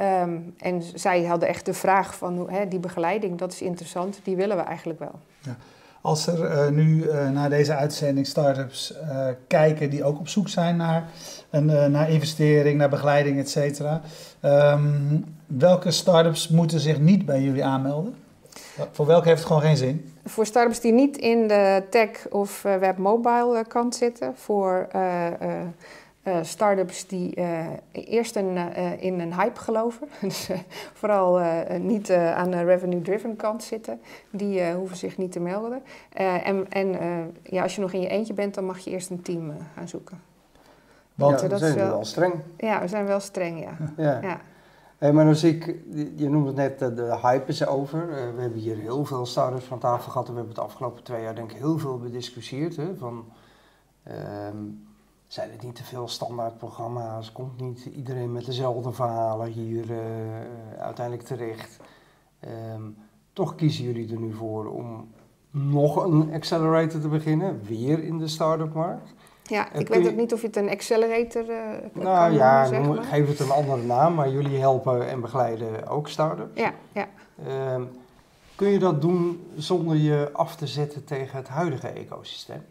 Um, 0.00 0.54
en 0.58 0.82
zij 0.94 1.24
hadden 1.24 1.48
echt 1.48 1.66
de 1.66 1.74
vraag 1.74 2.14
van 2.16 2.50
hè, 2.50 2.68
die 2.68 2.78
begeleiding, 2.78 3.38
dat 3.38 3.52
is 3.52 3.62
interessant, 3.62 4.20
die 4.22 4.36
willen 4.36 4.56
we 4.56 4.62
eigenlijk 4.62 4.98
wel. 4.98 5.20
Ja. 5.40 5.56
Als 6.00 6.26
er 6.26 6.72
nu 6.72 7.06
naar 7.32 7.50
deze 7.50 7.74
uitzending 7.74 8.26
start-ups 8.26 8.94
kijken 9.46 9.90
die 9.90 10.04
ook 10.04 10.18
op 10.18 10.28
zoek 10.28 10.48
zijn 10.48 10.76
naar, 10.76 11.08
een, 11.50 11.90
naar 11.90 12.10
investering, 12.10 12.78
naar 12.78 12.88
begeleiding, 12.88 13.38
et 13.38 13.50
cetera. 13.50 14.00
Um, 14.42 15.24
welke 15.46 15.90
start-ups 15.90 16.48
moeten 16.48 16.80
zich 16.80 16.98
niet 16.98 17.26
bij 17.26 17.40
jullie 17.42 17.64
aanmelden? 17.64 18.14
Voor 18.90 19.06
welke 19.06 19.28
heeft 19.28 19.38
het 19.38 19.46
gewoon 19.46 19.62
geen 19.62 19.76
zin? 19.76 20.12
Voor 20.24 20.46
startups 20.46 20.80
die 20.80 20.92
niet 20.92 21.16
in 21.16 21.48
de 21.48 21.82
tech 21.90 22.28
of 22.30 22.64
uh, 22.64 22.76
web-mobile 22.76 23.58
uh, 23.58 23.64
kant 23.68 23.94
zitten. 23.94 24.36
Voor 24.36 24.88
uh, 24.94 26.38
startups 26.42 27.06
die 27.06 27.34
eerst 27.92 28.36
een, 28.36 28.56
in 28.98 29.20
een 29.20 29.34
hype 29.34 29.60
geloven. 29.60 30.08
dus 30.20 30.48
vooral 30.92 31.40
niet 31.80 32.10
aan 32.12 32.50
de 32.50 32.64
revenue-driven 32.64 33.36
kant 33.36 33.62
zitten. 33.62 34.00
Die 34.30 34.72
hoeven 34.72 34.96
zich 34.96 35.18
niet 35.18 35.32
te 35.32 35.40
melden. 35.40 35.82
en 36.44 36.66
en 36.68 36.98
ja, 37.42 37.62
als 37.62 37.74
je 37.74 37.80
nog 37.80 37.92
in 37.92 38.00
je 38.00 38.08
eentje 38.08 38.34
bent, 38.34 38.54
dan 38.54 38.64
mag 38.64 38.78
je 38.78 38.90
eerst 38.90 39.10
een 39.10 39.22
team 39.22 39.52
gaan 39.76 39.88
zoeken. 39.88 40.20
Want 41.14 41.40
ja, 41.40 41.48
dat 41.48 41.58
zijn 41.58 41.74
wel, 41.74 41.88
wel 41.88 42.04
streng. 42.04 42.34
Ja, 42.56 42.80
we 42.80 42.88
zijn 42.88 43.06
wel 43.06 43.20
streng, 43.20 43.64
ja. 43.64 43.76
ja. 43.96 44.20
ja. 44.22 44.40
Hey, 44.98 45.12
maar 45.12 45.26
als 45.26 45.44
ik, 45.44 45.76
je 46.16 46.28
noemde 46.28 46.46
het 46.46 46.56
net, 46.56 46.78
de, 46.78 46.94
de 46.94 47.18
hype 47.22 47.48
is 47.48 47.66
over. 47.66 48.08
Uh, 48.08 48.34
we 48.34 48.40
hebben 48.40 48.58
hier 48.58 48.76
heel 48.76 49.04
veel 49.04 49.26
starters 49.26 49.64
van 49.64 49.78
tafel 49.78 50.10
gehad 50.10 50.28
we 50.28 50.34
hebben 50.34 50.54
het 50.54 50.64
afgelopen 50.64 51.02
twee 51.02 51.22
jaar 51.22 51.34
denk 51.34 51.52
ik 51.52 51.58
heel 51.58 51.78
veel 51.78 51.98
bediscussieerd. 51.98 52.76
Hè, 52.76 52.96
van, 52.96 53.24
um, 54.48 54.86
zijn 55.26 55.50
het 55.50 55.62
niet 55.62 55.74
te 55.74 55.84
veel 55.84 56.08
standaardprogramma's? 56.08 57.32
Komt 57.32 57.60
niet 57.60 57.84
iedereen 57.84 58.32
met 58.32 58.44
dezelfde 58.44 58.92
verhalen 58.92 59.48
hier 59.48 59.90
uh, 59.90 59.98
uiteindelijk 60.78 61.26
terecht? 61.26 61.80
Um, 62.74 62.96
toch 63.32 63.54
kiezen 63.54 63.84
jullie 63.84 64.12
er 64.12 64.20
nu 64.20 64.32
voor 64.32 64.66
om 64.66 65.08
nog 65.50 66.04
een 66.04 66.32
accelerator 66.32 67.00
te 67.00 67.08
beginnen, 67.08 67.62
weer 67.62 68.02
in 68.02 68.18
de 68.18 68.28
start-up 68.28 68.74
markt. 68.74 69.14
Ja, 69.46 69.72
ik 69.72 69.88
weet 69.88 70.08
ook 70.08 70.16
niet 70.16 70.32
of 70.32 70.40
je 70.40 70.46
het 70.46 70.56
een 70.56 70.70
accelerator 70.70 71.42
uh, 71.42 71.56
nou, 71.92 72.28
kan 72.28 72.32
ja, 72.32 72.70
noemen, 72.70 72.94
zeg 72.94 73.08
geef 73.08 73.28
het 73.28 73.40
een 73.40 73.50
andere 73.50 73.82
naam, 73.82 74.14
maar 74.14 74.30
jullie 74.30 74.58
helpen 74.58 75.08
en 75.08 75.20
begeleiden 75.20 75.88
ook 75.88 76.08
start-ups. 76.08 76.60
Ja, 76.60 76.74
ja. 76.92 77.08
Uh, 77.46 77.82
kun 78.54 78.68
je 78.68 78.78
dat 78.78 79.00
doen 79.00 79.46
zonder 79.56 79.96
je 79.96 80.30
af 80.32 80.56
te 80.56 80.66
zetten 80.66 81.04
tegen 81.04 81.36
het 81.36 81.48
huidige 81.48 81.88
ecosysteem? 81.88 82.62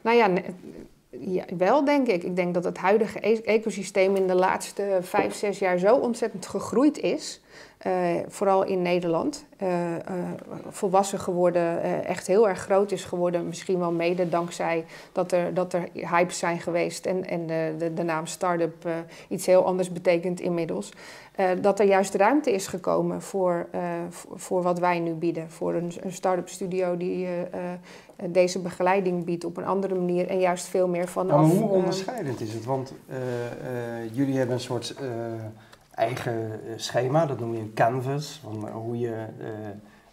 Nou 0.00 0.16
ja, 0.16 0.28
ja, 1.10 1.44
wel 1.56 1.84
denk 1.84 2.06
ik. 2.06 2.22
Ik 2.22 2.36
denk 2.36 2.54
dat 2.54 2.64
het 2.64 2.78
huidige 2.78 3.18
e-, 3.28 3.40
ecosysteem 3.44 4.16
in 4.16 4.26
de 4.26 4.34
laatste 4.34 4.98
vijf, 5.00 5.34
zes 5.34 5.58
jaar 5.58 5.78
zo 5.78 5.96
ontzettend 5.96 6.46
gegroeid 6.46 6.98
is. 6.98 7.40
Uh, 7.86 7.92
vooral 8.28 8.64
in 8.64 8.82
Nederland. 8.82 9.44
Uh, 9.62 9.90
uh, 9.90 9.98
volwassen 10.68 11.18
geworden, 11.18 11.82
echt 12.04 12.26
heel 12.26 12.48
erg 12.48 12.58
groot 12.58 12.92
is 12.92 13.04
geworden. 13.04 13.46
Misschien 13.46 13.78
wel 13.78 13.92
mede 13.92 14.28
dankzij 14.28 14.84
dat 15.12 15.32
er, 15.32 15.54
dat 15.54 15.72
er 15.72 15.88
hypes 15.92 16.38
zijn 16.38 16.60
geweest 16.60 17.06
en, 17.06 17.28
en 17.28 17.46
de, 17.46 17.74
de, 17.78 17.94
de 17.94 18.02
naam 18.02 18.26
start-up 18.26 18.88
iets 19.28 19.46
heel 19.46 19.64
anders 19.64 19.92
betekent 19.92 20.40
inmiddels. 20.40 20.92
dat 21.60 21.80
er 21.80 21.86
juist 21.86 22.14
ruimte 22.14 22.52
is 22.52 22.66
gekomen 22.66 23.22
voor, 23.22 23.66
voor 24.34 24.62
wat 24.62 24.78
wij 24.78 24.98
nu 24.98 25.12
bieden. 25.12 25.50
Voor 25.50 25.74
een, 25.74 25.92
een 26.00 26.12
start-up 26.12 26.48
studio 26.48 26.96
die 26.96 27.28
deze 28.24 28.58
begeleiding 28.58 29.24
biedt 29.24 29.44
op 29.44 29.56
een 29.56 29.66
andere 29.66 29.94
manier 29.94 30.28
en 30.28 30.38
juist 30.38 30.66
veel 30.66 30.88
meer 30.88 31.08
van. 31.08 31.26
Maar 31.26 31.38
hoe 31.38 31.68
onderscheidend 31.68 32.40
is 32.40 32.52
het? 32.52 32.64
Want 32.64 32.92
jullie 34.12 34.36
hebben 34.36 34.54
een 34.54 34.60
soort 34.60 34.94
eigen 35.96 36.52
eh, 36.52 36.72
schema, 36.76 37.26
dat 37.26 37.38
noem 37.38 37.54
je 37.54 37.60
een 37.60 37.74
canvas, 37.74 38.40
van 38.42 38.68
hoe 38.68 38.98
je 38.98 39.26
uh, 39.40 39.46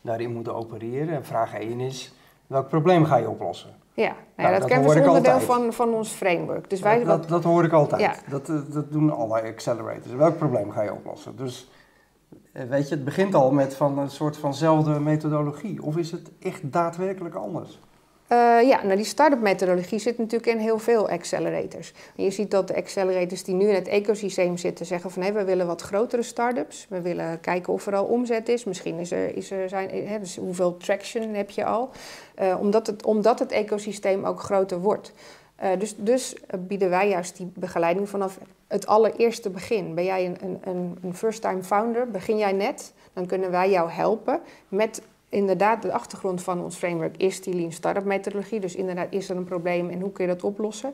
daarin 0.01 0.33
moet 0.33 0.49
opereren. 0.49 1.15
En 1.15 1.25
vraag 1.25 1.53
1 1.53 1.79
is, 1.79 2.13
welk 2.47 2.69
probleem 2.69 3.05
ga 3.05 3.15
je 3.17 3.29
oplossen? 3.29 3.81
Ja, 3.93 4.03
nou 4.03 4.15
ja 4.35 4.57
nou, 4.57 4.59
dat, 4.59 4.69
dat 4.69 4.95
is 4.95 5.07
onderdeel 5.07 5.39
van, 5.39 5.73
van 5.73 5.93
ons 5.93 6.09
framework. 6.09 6.69
Dus 6.69 6.79
wij, 6.79 7.03
dat, 7.03 7.29
dat, 7.29 7.43
hoor 7.43 7.63
ik 7.63 7.71
altijd. 7.71 8.01
Ja. 8.01 8.13
Dat, 8.29 8.49
eh, 8.49 8.55
dat 8.69 8.91
doen 8.91 9.11
alle 9.11 9.41
accelerators. 9.41 10.13
Welk 10.13 10.37
probleem 10.37 10.71
ga 10.71 10.81
je 10.81 10.93
oplossen? 10.93 11.35
Dus 11.35 11.69
eh, 12.51 12.63
weet 12.63 12.89
je, 12.89 12.95
het 12.95 13.03
begint 13.03 13.35
al 13.35 13.51
met 13.51 13.75
van 13.75 13.97
een 13.97 14.09
soort 14.09 14.37
vanzelfde 14.37 14.99
methodologie. 14.99 15.83
Of 15.83 15.97
is 15.97 16.11
het 16.11 16.31
echt 16.39 16.71
daadwerkelijk 16.71 17.35
anders? 17.35 17.79
Uh, 18.31 18.67
ja, 18.67 18.83
nou 18.83 18.95
die 18.95 19.05
start-up 19.05 19.41
methodologie 19.41 19.99
zit 19.99 20.17
natuurlijk 20.17 20.51
in 20.51 20.57
heel 20.57 20.79
veel 20.79 21.09
accelerators. 21.09 21.93
je 22.15 22.31
ziet 22.31 22.51
dat 22.51 22.67
de 22.67 22.75
accelerators 22.75 23.43
die 23.43 23.55
nu 23.55 23.67
in 23.67 23.75
het 23.75 23.87
ecosysteem 23.87 24.57
zitten 24.57 24.85
zeggen 24.85 25.11
van 25.11 25.21
hé, 25.21 25.31
we 25.31 25.43
willen 25.43 25.67
wat 25.67 25.81
grotere 25.81 26.21
start-ups. 26.21 26.85
We 26.89 27.01
willen 27.01 27.39
kijken 27.39 27.73
of 27.73 27.87
er 27.87 27.95
al 27.95 28.05
omzet 28.05 28.49
is. 28.49 28.63
Misschien 28.63 28.99
is 28.99 29.11
er, 29.11 29.37
is 29.37 29.51
er 29.51 29.69
zijn, 29.69 30.07
hè, 30.07 30.19
dus 30.19 30.35
hoeveel 30.35 30.77
traction 30.77 31.33
heb 31.33 31.49
je 31.49 31.65
al. 31.65 31.89
Uh, 32.41 32.59
omdat, 32.59 32.87
het, 32.87 33.05
omdat 33.05 33.39
het 33.39 33.51
ecosysteem 33.51 34.25
ook 34.25 34.39
groter 34.39 34.79
wordt. 34.79 35.11
Uh, 35.63 35.69
dus, 35.79 35.95
dus 35.97 36.35
bieden 36.59 36.89
wij 36.89 37.09
juist 37.09 37.37
die 37.37 37.51
begeleiding 37.55 38.09
vanaf 38.09 38.37
het 38.67 38.87
allereerste 38.87 39.49
begin. 39.49 39.95
Ben 39.95 40.03
jij 40.03 40.25
een, 40.25 40.57
een, 40.63 40.97
een 41.03 41.15
first-time 41.15 41.63
founder, 41.63 42.09
begin 42.09 42.37
jij 42.37 42.51
net, 42.51 42.93
dan 43.13 43.25
kunnen 43.25 43.51
wij 43.51 43.69
jou 43.69 43.89
helpen 43.89 44.41
met 44.67 45.01
inderdaad, 45.33 45.81
de 45.81 45.93
achtergrond 45.93 46.43
van 46.43 46.63
ons 46.63 46.75
framework 46.75 47.17
is 47.17 47.41
die 47.41 47.55
Lean 47.55 47.71
Startup 47.71 48.05
methodologie. 48.05 48.59
Dus 48.59 48.75
inderdaad, 48.75 49.07
is 49.09 49.29
er 49.29 49.37
een 49.37 49.43
probleem 49.43 49.89
en 49.89 50.01
hoe 50.01 50.11
kun 50.11 50.25
je 50.25 50.33
dat 50.33 50.43
oplossen? 50.43 50.93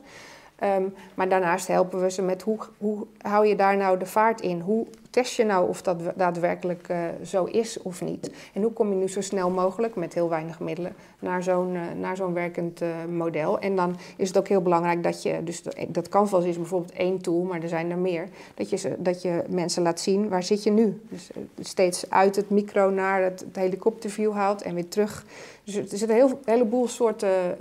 Um, 0.64 0.94
maar 1.14 1.28
daarnaast 1.28 1.66
helpen 1.66 2.00
we 2.00 2.10
ze 2.10 2.22
met 2.22 2.42
hoe, 2.42 2.58
hoe 2.78 3.06
hou 3.18 3.46
je 3.46 3.56
daar 3.56 3.76
nou 3.76 3.98
de 3.98 4.06
vaart 4.06 4.40
in? 4.40 4.60
Hoe 4.60 4.86
test 5.10 5.34
je 5.34 5.44
nou 5.44 5.68
of 5.68 5.82
dat 5.82 6.00
daadwerkelijk 6.16 6.88
uh, 6.88 6.98
zo 7.24 7.44
is 7.44 7.82
of 7.82 8.02
niet? 8.02 8.30
En 8.54 8.62
hoe 8.62 8.72
kom 8.72 8.88
je 8.88 8.94
nu 8.94 9.08
zo 9.08 9.20
snel 9.20 9.50
mogelijk 9.50 9.94
met 9.94 10.14
heel 10.14 10.28
weinig 10.28 10.60
middelen 10.60 10.94
naar 11.18 11.42
zo'n 11.42 11.78
zo'n 12.14 12.32
werkend 12.32 12.82
uh, 12.82 12.88
model? 13.08 13.58
En 13.58 13.76
dan 13.76 13.96
is 14.16 14.28
het 14.28 14.38
ook 14.38 14.48
heel 14.48 14.62
belangrijk 14.62 15.02
dat 15.02 15.22
je, 15.22 15.44
dus 15.44 15.62
dat, 15.62 15.76
dat 15.88 16.08
Canvas 16.08 16.44
is 16.44 16.56
bijvoorbeeld 16.56 16.92
één 16.92 17.20
tool, 17.20 17.42
maar 17.42 17.62
er 17.62 17.68
zijn 17.68 17.90
er 17.90 17.98
meer, 17.98 18.28
dat 18.54 18.70
je, 18.70 18.96
dat 18.98 19.22
je 19.22 19.44
mensen 19.48 19.82
laat 19.82 20.00
zien 20.00 20.28
waar 20.28 20.42
zit 20.42 20.62
je 20.62 20.70
nu? 20.70 21.00
Dus 21.08 21.30
steeds 21.60 22.10
uit 22.10 22.36
het 22.36 22.50
micro 22.50 22.90
naar 22.90 23.22
het, 23.22 23.40
het 23.40 23.56
helikopterview 23.56 24.32
haalt 24.32 24.62
en 24.62 24.74
weer 24.74 24.88
terug. 24.88 25.24
Dus 25.64 25.76
er 25.76 25.98
zit 25.98 26.10
een 26.10 26.38
heleboel 26.44 26.88
soorten 26.88 27.56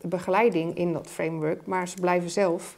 begeleiding 0.00 0.76
in 0.76 0.92
dat 0.92 1.06
framework, 1.06 1.66
maar 1.66 1.88
ze 1.88 1.96
blijven 2.00 2.30
zelf 2.30 2.76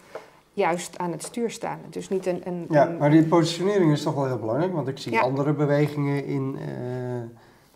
juist 0.58 0.98
aan 0.98 1.10
het 1.10 1.22
stuur 1.22 1.50
staan. 1.50 1.78
Dus 1.90 2.08
niet 2.08 2.26
een, 2.26 2.40
een, 2.44 2.66
ja, 2.70 2.94
maar 2.98 3.10
die 3.10 3.24
positionering 3.24 3.92
is 3.92 4.02
toch 4.02 4.14
wel 4.14 4.26
heel 4.26 4.38
belangrijk, 4.38 4.72
want 4.72 4.88
ik 4.88 4.98
zie 4.98 5.18
andere 5.18 5.52
bewegingen 5.52 6.24
in, 6.24 6.56
uh, 6.60 6.68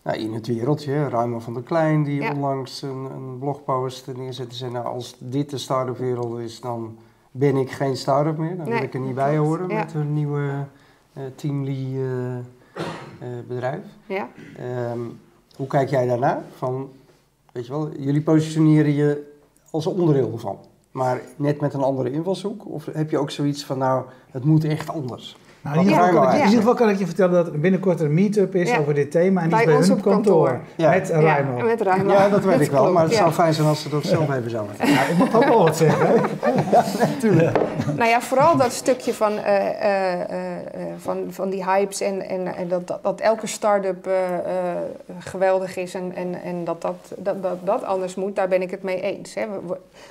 nou, 0.03 0.17
in 0.17 0.33
het 0.33 0.47
wereldje. 0.47 1.09
Ruimer 1.09 1.41
van 1.41 1.53
der 1.53 1.63
Klein, 1.63 2.03
die 2.03 2.31
onlangs 2.31 2.81
een, 2.81 3.07
een 3.15 3.37
blogpost 3.39 4.07
neerzette. 4.15 4.55
Zei, 4.55 4.71
nou, 4.71 4.85
als 4.85 5.15
dit 5.19 5.49
de 5.49 5.57
start-up 5.57 5.97
wereld 5.97 6.39
is, 6.39 6.59
dan 6.59 6.97
ben 7.31 7.55
ik 7.55 7.71
geen 7.71 7.97
start-up 7.97 8.37
meer. 8.37 8.57
Dan 8.57 8.65
wil 8.65 8.81
ik 8.81 8.93
er 8.93 8.99
niet 8.99 9.15
bij 9.15 9.37
horen 9.37 9.67
met 9.67 9.93
hun 9.93 10.13
nieuwe 10.13 10.65
uh, 11.17 11.23
Teamly 11.35 11.95
uh, 11.95 12.37
bedrijf. 13.47 13.83
Ja. 14.05 14.29
Um, 14.91 15.19
hoe 15.55 15.67
kijk 15.67 15.89
jij 15.89 16.07
daarnaar? 16.07 16.43
Van, 16.57 16.89
weet 17.51 17.65
je 17.65 17.71
wel, 17.71 17.89
jullie 17.99 18.21
positioneren 18.21 18.93
je 18.93 19.31
als 19.71 19.87
onderdeel 19.87 20.31
ervan 20.31 20.57
maar 20.93 21.21
net 21.37 21.61
met 21.61 21.73
een 21.73 21.83
andere 21.83 22.11
invalshoek? 22.11 22.65
Of 22.69 22.85
heb 22.85 23.09
je 23.09 23.17
ook 23.17 23.31
zoiets 23.31 23.63
van, 23.65 23.77
nou, 23.77 24.05
het 24.31 24.43
moet 24.43 24.63
echt 24.63 24.89
anders? 24.89 25.37
Nou, 25.63 25.77
in, 25.77 25.83
ieder 25.83 26.03
geval, 26.03 26.21
kan 26.21 26.27
ik, 26.27 26.39
in 26.39 26.45
ieder 26.45 26.59
geval 26.59 26.73
kan 26.73 26.89
ik 26.89 26.97
je 26.97 27.05
vertellen 27.05 27.33
dat 27.33 27.47
er 27.47 27.59
binnenkort 27.59 27.99
een 27.99 28.13
meet-up 28.13 28.55
is 28.55 28.77
over 28.77 28.93
dit 28.93 29.11
thema. 29.11 29.41
En 29.41 29.49
die 29.49 29.59
is 29.59 29.65
bij 29.65 29.73
hun 29.73 29.91
op 29.91 30.01
kantoor. 30.01 30.59
Ja. 30.75 30.89
Met 30.89 31.09
Raimo. 31.09 31.57
Ja, 31.57 31.63
met 31.63 31.81
Raimo. 31.81 32.11
Ja, 32.11 32.29
dat 32.29 32.43
weet 32.43 32.59
ik 32.59 32.71
wel. 32.71 32.91
Maar 32.91 33.03
het 33.03 33.13
zou 33.13 33.31
fijn 33.31 33.53
zijn 33.53 33.67
als 33.67 33.81
ze 33.81 33.89
dat 33.89 34.03
zelf 34.03 34.33
even 34.33 34.49
zouden 34.49 34.75
Ja, 34.77 35.05
ik 35.05 35.17
mag 35.17 35.35
ook 35.35 35.45
wel 35.45 35.63
wat 35.63 35.77
zeggen. 35.77 36.07
ja, 36.71 36.85
natuurlijk. 36.99 37.57
Nou 37.95 38.09
ja, 38.09 38.21
vooral 38.21 38.57
dat 38.57 38.71
stukje 38.71 39.13
van, 39.13 39.31
uh, 39.31 39.39
uh, 39.39 40.19
uh, 40.19 40.25
van, 40.97 41.25
van 41.29 41.49
die 41.49 41.63
hypes 41.63 42.01
en, 42.01 42.27
en, 42.27 42.55
en 42.55 42.67
dat, 42.67 42.87
dat, 42.87 43.03
dat, 43.03 43.19
elke 43.19 43.47
start-up 43.47 44.09
geweldig 45.19 45.77
is 45.77 45.93
en, 45.93 46.15
en, 46.15 46.41
en 46.43 46.63
dat, 46.63 46.81
dat, 46.81 47.13
dat, 47.17 47.43
dat, 47.43 47.57
dat 47.65 47.83
anders 47.83 48.15
moet, 48.15 48.35
daar 48.35 48.47
ben 48.47 48.61
ik 48.61 48.71
het 48.71 48.83
mee 48.83 49.01
eens. 49.01 49.33
Hè. 49.33 49.45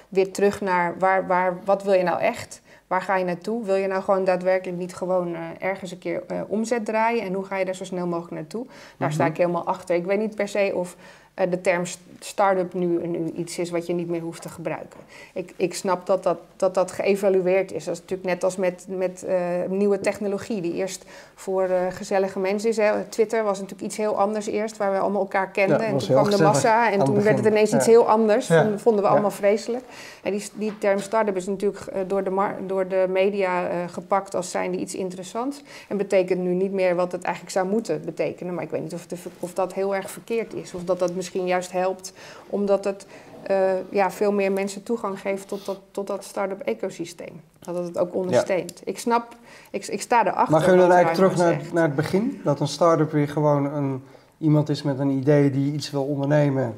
Weer 0.09 0.33
terug 0.33 0.61
naar 0.61 0.95
waar, 0.99 1.27
waar, 1.27 1.59
wat 1.65 1.83
wil 1.83 1.93
je 1.93 2.03
nou 2.03 2.21
echt? 2.21 2.62
Waar 2.93 3.03
ga 3.03 3.17
je 3.17 3.25
naartoe? 3.25 3.65
Wil 3.65 3.75
je 3.75 3.87
nou 3.87 4.03
gewoon 4.03 4.25
daadwerkelijk 4.25 4.79
niet 4.79 4.95
gewoon 4.95 5.29
uh, 5.29 5.39
ergens 5.59 5.91
een 5.91 5.99
keer 5.99 6.23
uh, 6.31 6.41
omzet 6.47 6.85
draaien? 6.85 7.23
En 7.23 7.33
hoe 7.33 7.45
ga 7.45 7.57
je 7.57 7.65
daar 7.65 7.75
zo 7.75 7.85
snel 7.85 8.07
mogelijk 8.07 8.35
naartoe? 8.35 8.67
Daar 8.97 9.13
sta 9.13 9.27
ik 9.27 9.37
helemaal 9.37 9.67
achter. 9.67 9.97
Ik 9.97 10.05
weet 10.05 10.19
niet 10.19 10.35
per 10.35 10.49
se 10.49 10.73
of 10.75 10.97
uh, 11.41 11.51
de 11.51 11.61
term 11.61 11.85
start-up 12.25 12.75
nu, 12.75 13.07
nu, 13.07 13.31
iets 13.37 13.59
is 13.59 13.71
wat 13.71 13.87
je 13.87 13.93
niet 13.93 14.09
meer 14.09 14.21
hoeft 14.21 14.43
te 14.43 14.49
gebruiken. 14.49 15.01
Ik, 15.35 15.55
ik 15.57 15.75
snap 15.75 16.07
dat 16.07 16.23
dat, 16.23 16.39
dat 16.57 16.75
dat 16.75 16.93
geëvalueerd 16.93 17.73
is. 17.73 17.85
Dat 17.85 17.95
is 17.95 18.01
natuurlijk 18.01 18.29
net 18.29 18.45
als 18.45 18.57
met, 18.57 18.87
met 18.89 19.25
uh, 19.29 19.35
nieuwe 19.69 20.01
technologie, 20.01 20.61
die 20.61 20.75
eerst 20.75 21.05
voor 21.35 21.69
uh, 21.69 21.77
gezellige 21.91 22.39
mensen 22.39 22.69
is. 22.71 22.77
Hè. 22.77 23.05
Twitter 23.09 23.45
was 23.45 23.59
natuurlijk 23.59 23.87
iets 23.87 23.97
heel 23.97 24.19
anders 24.19 24.47
eerst, 24.47 24.77
waar 24.77 24.93
we 24.93 24.99
allemaal 24.99 25.21
elkaar 25.21 25.51
kenden. 25.51 25.81
Ja, 25.81 25.87
en 25.87 25.99
toen 25.99 26.09
kwam 26.09 26.31
de 26.31 26.43
massa 26.43 26.91
en 26.91 27.05
toen 27.05 27.23
werd 27.23 27.37
het 27.37 27.47
ineens 27.47 27.71
ja. 27.71 27.77
iets 27.77 27.87
heel 27.87 28.09
anders. 28.09 28.47
Ja. 28.47 28.61
Vonden, 28.61 28.81
vonden 28.81 29.03
we 29.03 29.11
allemaal 29.11 29.31
vreselijk. 29.31 29.85
En 30.23 30.33
die, 30.33 30.49
die 30.55 30.79
term 30.79 30.99
start-up 30.99 31.37
is 31.37 31.47
natuurlijk 31.47 31.93
door 32.07 32.25
de, 32.25 32.51
door 32.67 32.89
de 32.89 33.07
media 33.09 33.87
gepakt 33.87 34.35
als 34.35 34.51
zijnde 34.51 34.79
iets 34.79 34.95
interessants. 34.95 35.63
En 35.89 35.97
betekent 35.97 36.41
nu 36.41 36.55
niet 36.55 36.73
meer 36.73 36.95
wat 36.95 37.13
het 37.13 37.23
eigenlijk 37.23 37.55
zou 37.55 37.69
moeten 37.69 38.03
betekenen. 38.05 38.55
Maar 38.55 38.65
ik 38.65 38.71
weet 38.71 38.83
niet 38.83 38.95
of, 38.95 39.07
het, 39.09 39.19
of 39.41 39.55
dat 39.55 39.75
heel 39.75 39.95
erg 39.95 40.11
verkeerd 40.11 40.55
is. 40.55 40.75
Of 40.75 40.85
dat 40.85 40.99
dat 40.99 41.15
misschien 41.15 41.47
juist 41.47 41.73
helpt, 41.73 42.12
omdat 42.47 42.85
het 42.85 43.07
uh, 43.51 43.73
ja, 43.91 44.11
veel 44.11 44.33
meer 44.33 44.53
mensen 44.53 44.83
toegang 44.83 45.21
geeft 45.21 45.49
tot 45.49 45.67
dat, 45.67 45.79
tot 45.91 46.07
dat 46.07 46.25
start-up 46.25 46.61
ecosysteem. 46.61 47.41
Dat 47.59 47.85
het 47.85 47.99
ook 47.99 48.15
ondersteunt. 48.15 48.73
Ja. 48.79 48.91
Ik 48.91 48.99
snap, 48.99 49.37
ik, 49.71 49.87
ik 49.87 50.01
sta 50.01 50.27
erachter. 50.27 50.51
Maar 50.51 50.61
gaan 50.61 50.73
we 50.73 50.81
dan 50.81 50.93
eigenlijk 50.93 51.15
terug 51.15 51.37
naar, 51.37 51.61
naar 51.73 51.87
het 51.87 51.95
begin? 51.95 52.41
Dat 52.45 52.61
een 52.61 52.69
start-up 52.69 53.13
weer 53.13 53.29
gewoon 53.29 53.65
een, 53.65 54.03
iemand 54.39 54.69
is 54.69 54.83
met 54.83 54.99
een 54.99 55.11
idee 55.11 55.51
die 55.51 55.73
iets 55.73 55.91
wil 55.91 56.05
ondernemen 56.05 56.75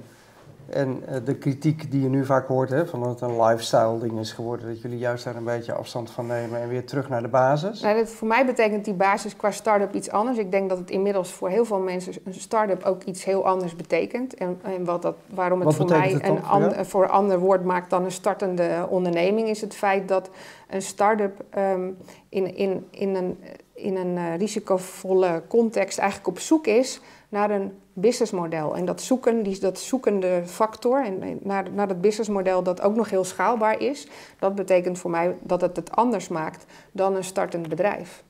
en 0.74 1.02
uh, 1.08 1.16
de 1.24 1.34
kritiek 1.34 1.90
die 1.90 2.02
je 2.02 2.08
nu 2.08 2.24
vaak 2.24 2.46
hoort, 2.46 2.70
hè, 2.70 2.86
van 2.86 3.00
dat 3.00 3.08
het 3.08 3.20
een 3.20 3.42
lifestyle 3.42 3.98
ding 3.98 4.18
is 4.18 4.32
geworden, 4.32 4.68
dat 4.68 4.80
jullie 4.80 4.98
juist 4.98 5.24
daar 5.24 5.36
een 5.36 5.44
beetje 5.44 5.72
afstand 5.72 6.10
van 6.10 6.26
nemen 6.26 6.60
en 6.60 6.68
weer 6.68 6.86
terug 6.86 7.08
naar 7.08 7.22
de 7.22 7.28
basis? 7.28 7.80
Nou, 7.80 7.96
dat, 7.96 8.08
voor 8.08 8.28
mij 8.28 8.46
betekent 8.46 8.84
die 8.84 8.94
basis 8.94 9.36
qua 9.36 9.50
start-up 9.50 9.94
iets 9.94 10.10
anders. 10.10 10.38
Ik 10.38 10.50
denk 10.50 10.68
dat 10.68 10.78
het 10.78 10.90
inmiddels 10.90 11.32
voor 11.32 11.48
heel 11.48 11.64
veel 11.64 11.78
mensen 11.78 12.12
een 12.24 12.34
start-up 12.34 12.84
ook 12.84 13.02
iets 13.02 13.24
heel 13.24 13.46
anders 13.46 13.76
betekent. 13.76 14.34
En, 14.34 14.60
en 14.62 14.84
wat 14.84 15.02
dat, 15.02 15.16
waarom 15.34 15.58
het 15.60 15.66
wat 15.66 15.76
voor 15.76 15.98
mij 15.98 16.12
het 16.12 16.28
een, 16.28 16.36
voor, 16.36 16.46
an, 16.46 16.86
voor 16.86 17.02
een 17.02 17.10
ander 17.10 17.38
woord 17.38 17.64
maakt 17.64 17.90
dan 17.90 18.04
een 18.04 18.12
startende 18.12 18.86
onderneming, 18.90 19.48
is 19.48 19.60
het 19.60 19.74
feit 19.74 20.08
dat 20.08 20.30
een 20.68 20.82
start-up 20.82 21.44
um, 21.58 21.96
in, 22.28 22.56
in, 22.56 22.86
in 22.90 23.14
een, 23.14 23.38
in 23.74 23.96
een 23.96 24.16
uh, 24.16 24.36
risicovolle 24.36 25.42
context 25.48 25.98
eigenlijk 25.98 26.28
op 26.28 26.38
zoek 26.38 26.66
is 26.66 27.00
naar 27.28 27.50
een 27.50 27.72
businessmodel. 27.94 28.76
En 28.76 28.84
dat 28.84 29.02
zoeken, 29.02 29.42
die, 29.42 29.58
dat 29.60 29.78
zoekende 29.78 30.42
factor, 30.46 31.04
en, 31.04 31.38
naar, 31.42 31.70
naar 31.70 31.88
dat 31.88 32.00
businessmodel 32.00 32.62
dat 32.62 32.80
ook 32.80 32.94
nog 32.94 33.10
heel 33.10 33.24
schaalbaar 33.24 33.80
is, 33.80 34.06
dat 34.38 34.54
betekent 34.54 34.98
voor 34.98 35.10
mij 35.10 35.36
dat 35.42 35.60
het 35.60 35.76
het 35.76 35.90
anders 35.90 36.28
maakt 36.28 36.64
dan 36.92 37.16
een 37.16 37.24
startend 37.24 37.68
bedrijf. 37.68 38.24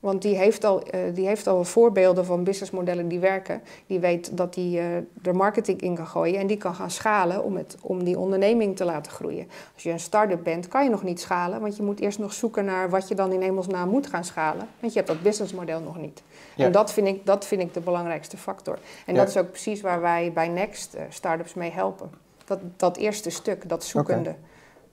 Want 0.00 0.22
die 0.22 0.36
heeft, 0.36 0.64
al, 0.64 0.82
uh, 0.94 1.00
die 1.14 1.26
heeft 1.26 1.46
al 1.46 1.64
voorbeelden 1.64 2.24
van 2.24 2.44
businessmodellen 2.44 3.08
die 3.08 3.18
werken. 3.18 3.62
Die 3.86 3.98
weet 3.98 4.36
dat 4.36 4.54
hij 4.54 4.64
uh, 4.64 4.96
er 5.22 5.36
marketing 5.36 5.80
in 5.80 5.94
kan 5.94 6.06
gooien 6.06 6.40
en 6.40 6.46
die 6.46 6.56
kan 6.56 6.74
gaan 6.74 6.90
schalen 6.90 7.44
om, 7.44 7.56
het, 7.56 7.76
om 7.80 8.04
die 8.04 8.18
onderneming 8.18 8.76
te 8.76 8.84
laten 8.84 9.12
groeien. 9.12 9.48
Als 9.74 9.82
je 9.82 9.90
een 9.90 10.00
start-up 10.00 10.44
bent, 10.44 10.68
kan 10.68 10.84
je 10.84 10.90
nog 10.90 11.02
niet 11.02 11.20
schalen, 11.20 11.60
want 11.60 11.76
je 11.76 11.82
moet 11.82 12.00
eerst 12.00 12.18
nog 12.18 12.32
zoeken 12.32 12.64
naar 12.64 12.90
wat 12.90 13.08
je 13.08 13.14
dan 13.14 13.32
in 13.32 13.42
hemelsnaam 13.42 13.88
moet 13.88 14.06
gaan 14.06 14.24
schalen. 14.24 14.68
Want 14.80 14.92
je 14.92 14.98
hebt 14.98 15.10
dat 15.10 15.22
businessmodel 15.22 15.80
nog 15.80 15.98
niet. 15.98 16.22
Ja. 16.54 16.64
En 16.64 16.72
dat 16.72 16.92
vind, 16.92 17.06
ik, 17.06 17.26
dat 17.26 17.46
vind 17.46 17.60
ik 17.60 17.74
de 17.74 17.80
belangrijkste 17.80 18.36
factor. 18.36 18.78
En 19.06 19.14
ja. 19.14 19.20
dat 19.20 19.28
is 19.28 19.36
ook 19.36 19.50
precies 19.50 19.80
waar 19.80 20.00
wij 20.00 20.32
bij 20.34 20.48
Next 20.48 20.94
uh, 20.94 21.00
start-ups 21.08 21.54
mee 21.54 21.70
helpen. 21.70 22.10
Dat, 22.44 22.58
dat 22.76 22.96
eerste 22.96 23.30
stuk, 23.30 23.68
dat 23.68 23.84
zoekende. 23.84 24.30
Okay. 24.30 24.42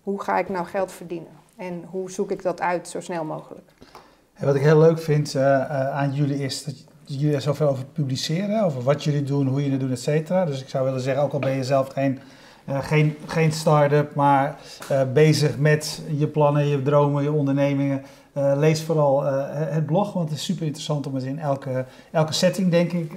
Hoe 0.04 0.22
ga 0.22 0.38
ik 0.38 0.50
nou 0.50 0.66
geld 0.66 0.92
verdienen? 0.92 1.32
En 1.56 1.84
hoe 1.90 2.12
zoek 2.12 2.32
ik 2.32 2.42
dat 2.42 2.62
uit 2.62 2.88
zo 2.88 3.02
snel 3.02 3.24
mogelijk? 3.24 3.72
En 4.38 4.46
wat 4.46 4.56
ik 4.56 4.62
heel 4.62 4.80
leuk 4.80 5.00
vind 5.00 5.36
uh, 5.36 5.42
uh, 5.42 5.90
aan 5.90 6.14
jullie 6.14 6.44
is 6.44 6.64
dat 6.64 6.76
jullie 7.04 7.36
er 7.36 7.42
zoveel 7.42 7.68
over 7.68 7.86
publiceren, 7.86 8.64
over 8.64 8.84
wat 8.84 9.04
jullie 9.04 9.24
doen, 9.24 9.48
hoe 9.48 9.58
jullie 9.58 9.72
het 9.72 9.80
doen, 9.80 9.92
et 9.92 10.00
cetera. 10.00 10.46
Dus 10.46 10.62
ik 10.62 10.70
zou 10.70 10.86
willen 10.86 11.02
zeggen, 11.02 11.24
ook 11.24 11.34
al 11.34 11.40
ben 11.40 11.56
je 11.56 11.64
zelf 11.64 11.88
geen, 11.88 12.20
uh, 12.70 12.78
geen, 12.84 13.18
geen 13.26 13.52
start-up, 13.52 14.16
maar 14.16 14.56
bezig 15.14 15.58
met 15.58 16.02
je 16.18 16.28
plannen, 16.28 16.68
je 16.68 16.82
dromen, 16.82 17.24
je 17.24 17.32
ondernemingen. 17.32 18.02
lees 18.34 18.84
vooral 18.84 19.24
het 19.24 19.86
blog, 19.86 20.14
want 20.14 20.30
het 20.30 20.38
is 20.38 20.46
super 20.46 20.66
interessant 20.66 21.08
om 21.08 21.16
het 21.16 21.24
in 21.24 21.40
elke, 21.40 21.86
elke 22.12 22.34
setting, 22.34 22.72
denk 22.72 22.92
ik, 22.92 23.12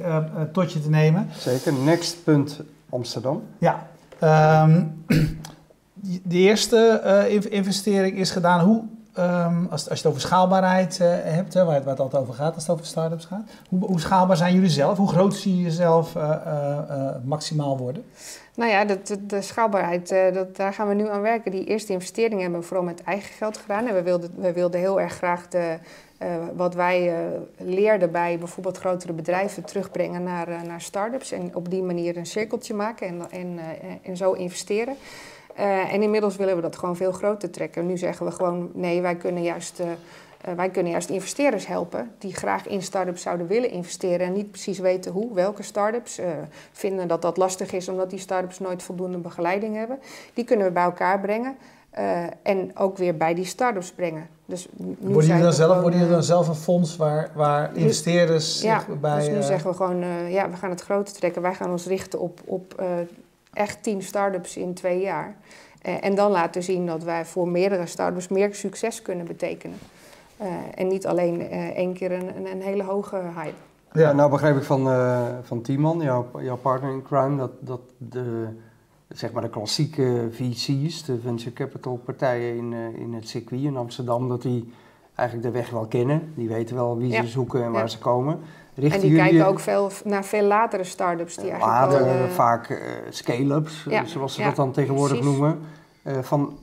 tot 0.53 0.73
je 0.73 0.81
te 0.83 0.91
nemen. 0.91 1.29
Zeker, 1.37 1.73
next.amsterdam. 1.73 3.43
Ja. 3.59 3.87
Um, 4.65 5.05
de 6.33 6.39
eerste 6.39 7.47
investering 7.49 8.17
is 8.19 8.31
gedaan. 8.31 8.61
Hoe, 8.61 8.83
Um, 9.19 9.67
als, 9.71 9.89
als 9.89 10.01
je 10.01 10.07
het 10.07 10.07
over 10.07 10.21
schaalbaarheid 10.21 10.99
uh, 11.03 11.09
hebt, 11.09 11.55
hè, 11.55 11.65
waar, 11.65 11.75
het, 11.75 12.01
altijd 12.01 12.23
over 12.23 12.35
gaat 12.35 12.55
als 12.55 12.63
het 12.63 12.73
over 12.73 12.87
start-ups 12.87 13.25
gaat. 13.25 13.43
Hoe, 13.69 13.85
hoe, 13.85 14.01
schaalbaar 14.01 14.37
zijn 14.37 14.55
jullie 14.55 14.69
zelf? 14.69 14.99
Hoe 14.99 15.09
groot 15.09 15.35
zie 15.35 15.57
je 15.57 15.63
jezelf 15.63 16.15
uh, 16.15 16.37
uh, 16.47 17.11
maximaal 17.25 17.79
worden? 17.79 18.05
Nou 18.55 18.71
ja, 18.71 18.85
de, 18.85 19.03
de, 19.03 19.27
de 19.27 19.43
schaalbaarheid, 19.43 20.15
dat, 20.33 20.57
daar 20.57 20.75
gaan 20.75 20.89
we 20.89 20.95
nu 20.95 21.09
aan 21.09 21.21
werken. 21.21 21.51
Die 21.51 21.65
eerste 21.65 21.93
investeringen 21.93 22.43
hebben 22.43 22.61
we 22.61 22.67
vooral 22.67 22.85
met 22.85 23.03
eigen 23.03 23.35
geld 23.35 23.57
gedaan. 23.57 23.87
En 23.87 23.95
we 23.95 24.03
wilden, 24.03 24.31
we 24.37 24.53
wilden 24.53 24.81
heel 24.81 25.01
erg 25.01 25.13
graag 25.13 25.49
de, 25.49 25.79
wat 26.57 26.75
wij 26.75 27.15
leerden 27.57 28.13
bij 28.13 28.39
bijvoorbeeld 28.39 28.79
grotere 28.79 29.13
bedrijven 29.13 29.65
terugbrengen 29.65 30.23
naar, 30.23 30.49
naar 30.67 30.81
start-ups. 30.81 31.33
En 31.33 31.55
op 31.55 31.71
die 31.71 31.83
manier 31.83 32.17
een 32.17 32.27
cirkeltje 32.27 32.75
maken 32.75 33.07
en, 33.07 33.31
en, 33.31 33.59
en 34.03 34.17
zo 34.17 34.33
investeren. 34.33 34.97
En 35.55 36.03
inmiddels 36.03 36.37
willen 36.37 36.57
we 36.57 36.63
dat 36.63 36.77
gewoon 36.77 36.97
veel 36.97 37.13
groter 37.13 37.51
trekken. 37.51 37.87
Nu 37.87 37.99
zeggen 37.99 38.27
we 38.27 38.33
gewoon 38.33 38.71
nee, 38.75 39.01
wij 39.03 39.17
kunnen 39.17 39.43
juist 39.43 39.81
uh, 40.49 40.55
wij 40.55 40.71
kunnen 40.71 40.93
juist 40.93 41.09
investeerders 41.09 41.67
helpen 41.67 42.11
die 42.19 42.35
graag 42.35 42.67
in 42.67 42.83
start-ups 42.83 43.23
zouden 43.23 43.47
willen 43.47 43.71
investeren 43.71 44.27
en 44.27 44.33
niet 44.33 44.51
precies 44.51 44.79
weten 44.79 45.13
hoe, 45.13 45.35
welke 45.35 45.63
start-ups. 45.63 46.19
Uh, 46.19 46.27
vinden 46.73 47.09
dat 47.09 47.23
dat 47.23 47.37
lastig 47.37 47.73
is 47.73 47.89
omdat 47.89 48.11
die 48.11 48.19
start-ups 48.19 48.59
nooit 48.59 48.83
voldoende 48.83 49.19
begeleiding 49.19 49.77
hebben. 49.77 49.99
Die 50.35 50.45
kunnen 50.45 50.67
we 50.67 50.73
bij 50.73 50.83
elkaar 50.83 51.21
brengen 51.21 51.57
uh, 51.99 52.23
en 52.43 52.77
ook 52.77 52.97
weer 52.97 53.17
bij 53.17 53.35
die 53.35 53.45
start-ups 53.45 53.93
brengen. 53.93 54.29
Dus 54.47 54.69
nu 54.77 54.97
worden 55.01 55.27
jullie 55.27 55.43
dan, 55.43 55.53
zelf, 55.53 55.81
worden 55.81 55.99
jullie 55.99 56.15
dan 56.15 56.23
zelf 56.23 56.49
een 56.49 56.55
fonds 56.55 56.97
waar, 56.97 57.31
waar 57.35 57.77
investeerders 57.77 58.63
ja, 58.63 58.85
bij... 59.01 59.19
dus 59.19 59.29
nu 59.29 59.43
zeggen 59.43 59.71
we 59.71 59.77
gewoon, 59.77 60.05
ja, 60.31 60.51
we 60.51 60.57
gaan 60.57 60.71
het 60.71 60.81
groter 60.81 61.15
trekken. 61.15 61.43
Wij 61.43 61.55
gaan 61.55 61.71
ons 61.71 61.87
richten 61.87 62.21
op, 62.21 62.41
op 62.45 62.83
echt 63.53 63.83
tien 63.83 64.03
start-ups 64.03 64.57
in 64.57 64.75
twee 64.75 65.01
jaar. 65.01 65.37
en 65.81 66.15
dan 66.15 66.31
laten 66.31 66.63
zien 66.63 66.87
dat 66.87 67.03
wij 67.03 67.25
voor 67.25 67.49
meerdere 67.49 67.87
start-ups 67.87 68.29
meer 68.29 68.55
succes 68.55 69.03
kunnen 69.03 69.27
betekenen. 69.27 69.79
Uh, 70.41 70.47
en 70.75 70.87
niet 70.87 71.07
alleen 71.07 71.41
uh, 71.41 71.69
één 71.69 71.93
keer 71.93 72.13
een, 72.13 72.47
een, 72.47 72.63
hele 72.63 72.83
hoge 72.83 73.17
hype. 73.17 73.55
Ja, 73.93 74.13
nou 74.13 74.31
begreep 74.31 74.57
ik 74.57 74.63
van, 74.63 74.87
uh, 74.87 75.27
van 75.43 75.63
Timon, 75.63 76.01
jouw, 76.01 76.31
jouw 76.41 76.57
partner 76.57 76.93
in 76.93 77.03
crime, 77.03 77.37
dat, 77.37 77.51
dat 77.61 77.81
de, 77.97 78.47
zeg 79.09 79.33
maar 79.33 79.43
de 79.43 79.49
klassieke 79.49 80.29
VC's, 80.31 81.05
de 81.05 81.21
venture 81.21 81.53
capital 81.53 82.01
partijen 82.05 82.57
in, 82.57 82.73
in 82.97 83.15
het 83.15 83.29
circuit 83.29 83.63
in 83.63 83.77
Amsterdam, 83.77 84.29
dat 84.29 84.43
die 84.43 84.73
eigenlijk 85.15 85.49
de 85.49 85.59
weg 85.59 85.71
wel 85.71 85.87
kennen. 85.87 86.33
Die 86.35 86.49
weten 86.49 86.77
wel 86.77 86.99
wie 86.99 87.11
ja. 87.11 87.23
ze 87.23 87.29
zoeken 87.29 87.65
en 87.65 87.73
waar 87.73 87.91
ze 87.91 87.99
komen. 87.99 88.39
Richten 88.81 89.01
en 89.03 89.09
die 89.09 89.17
kijken 89.17 89.47
ook 89.47 89.61
veel 89.61 89.91
naar 90.05 90.25
veel 90.25 90.45
latere 90.45 90.85
start-ups 90.85 91.35
die 91.35 91.51
eigenlijk 91.51 91.73
later, 91.73 92.01
al, 92.01 92.29
vaak 92.29 92.83
scale-ups, 93.11 93.87
zoals 94.05 94.35
ze 94.35 94.43
dat 94.43 94.57
dan 94.57 94.73
tegenwoordig 94.73 95.19
precies. 95.19 95.39
noemen. 95.39 95.59
van 96.23 96.59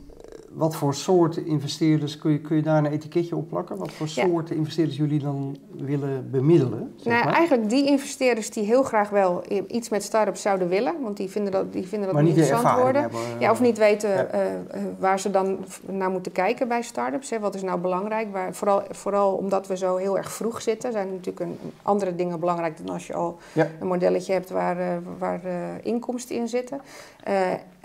wat 0.57 0.75
voor 0.75 0.93
soorten 0.93 1.45
investeerders, 1.45 2.17
kun 2.17 2.31
je, 2.31 2.39
kun 2.39 2.55
je 2.55 2.61
daar 2.61 2.77
een 2.77 2.91
etiketje 2.91 3.35
op 3.35 3.49
plakken? 3.49 3.77
Wat 3.77 3.91
voor 3.91 4.07
soorten 4.07 4.55
investeerders 4.55 4.97
jullie 4.97 5.19
dan 5.19 5.57
willen 5.71 6.31
bemiddelen? 6.31 6.93
Zeg 6.95 7.13
nou, 7.13 7.25
maar? 7.25 7.33
eigenlijk 7.33 7.69
die 7.69 7.85
investeerders 7.85 8.49
die 8.49 8.63
heel 8.63 8.83
graag 8.83 9.09
wel 9.09 9.43
iets 9.67 9.89
met 9.89 10.03
start-ups 10.03 10.41
zouden 10.41 10.67
willen, 10.67 11.01
want 11.01 11.17
die 11.17 11.29
vinden 11.29 11.51
dat, 11.51 11.73
die 11.73 11.87
vinden 11.87 12.13
dat 12.13 12.21
interessant 12.21 12.79
worden. 12.79 13.01
Hebben, 13.01 13.19
ja, 13.39 13.51
of 13.51 13.61
niet 13.61 13.77
weten 13.77 14.09
ja. 14.09 14.27
uh, 14.33 14.81
waar 14.99 15.19
ze 15.19 15.31
dan 15.31 15.65
naar 15.85 16.09
moeten 16.09 16.31
kijken 16.31 16.67
bij 16.67 16.81
start-ups. 16.81 17.29
Hè. 17.29 17.39
Wat 17.39 17.55
is 17.55 17.61
nou 17.61 17.79
belangrijk? 17.79 18.31
Waar, 18.31 18.53
vooral, 18.53 18.83
vooral 18.89 19.33
omdat 19.35 19.67
we 19.67 19.77
zo 19.77 19.95
heel 19.95 20.17
erg 20.17 20.31
vroeg 20.31 20.61
zitten, 20.61 20.91
zijn 20.91 21.09
natuurlijk 21.09 21.39
een, 21.39 21.59
andere 21.81 22.15
dingen 22.15 22.39
belangrijk 22.39 22.77
dan 22.77 22.93
als 22.93 23.07
je 23.07 23.13
al 23.13 23.37
ja. 23.53 23.67
een 23.79 23.87
modelletje 23.87 24.33
hebt 24.33 24.49
waar, 24.49 24.79
uh, 24.79 24.85
waar 25.17 25.41
inkomsten 25.81 26.35
in 26.35 26.47
zitten. 26.47 26.81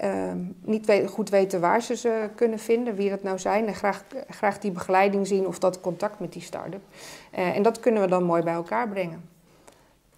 Ehm, 0.03 0.39
niet 0.65 0.87
we 0.87 1.07
goed 1.09 1.31
weten 1.31 1.61
waar 1.61 1.83
ze 1.83 1.97
ze 1.97 2.29
kunnen 2.35 2.59
vinden, 2.63 2.95
wie 2.95 3.11
dat 3.11 3.23
nou 3.23 3.39
zijn. 3.39 3.67
En 3.67 3.75
graag, 3.75 4.05
graag 4.29 4.59
die 4.59 4.71
begeleiding 4.71 5.27
zien 5.27 5.47
of 5.47 5.59
dat 5.59 5.81
contact 5.81 6.21
met 6.21 6.33
die 6.33 6.43
start-up. 6.43 6.83
Uh, 7.39 7.57
en 7.57 7.63
dat 7.63 7.81
kunnen 7.81 8.03
we 8.03 8.09
dan 8.09 8.25
mooi 8.25 8.43
bij 8.43 8.55
elkaar 8.55 8.89
brengen. 8.89 9.31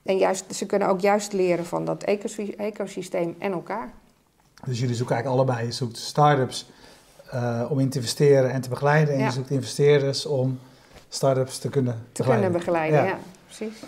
En 0.02 0.18
juist, 0.18 0.54
ze 0.54 0.66
kunnen 0.66 0.88
ook 0.88 1.00
juist 1.00 1.32
leren 1.32 1.66
van 1.66 1.84
dat 1.84 2.02
ecosysteem 2.56 3.36
en 3.38 3.52
elkaar. 3.52 3.92
Dus 4.64 4.80
jullie 4.80 4.94
zoeken 4.94 5.14
eigenlijk 5.14 5.44
allebei. 5.46 5.66
Je 5.66 5.72
zoekt 5.72 5.96
start-ups 5.96 6.70
uh, 7.34 7.66
om 7.68 7.80
in 7.80 7.88
te 7.88 7.98
investeren 7.98 8.50
en 8.50 8.60
te 8.60 8.68
begeleiden. 8.68 9.14
En 9.14 9.20
ja. 9.20 9.26
je 9.26 9.32
zoekt 9.32 9.50
investeerders 9.50 10.26
om 10.26 10.58
start-ups 11.08 11.58
te 11.58 11.68
kunnen 11.68 11.94
te 11.94 12.22
begeleiden. 12.22 12.50
kunnen 12.50 12.66
begeleiden, 12.66 12.98
ja, 12.98 13.06
ja 13.06 13.18
precies. 13.46 13.82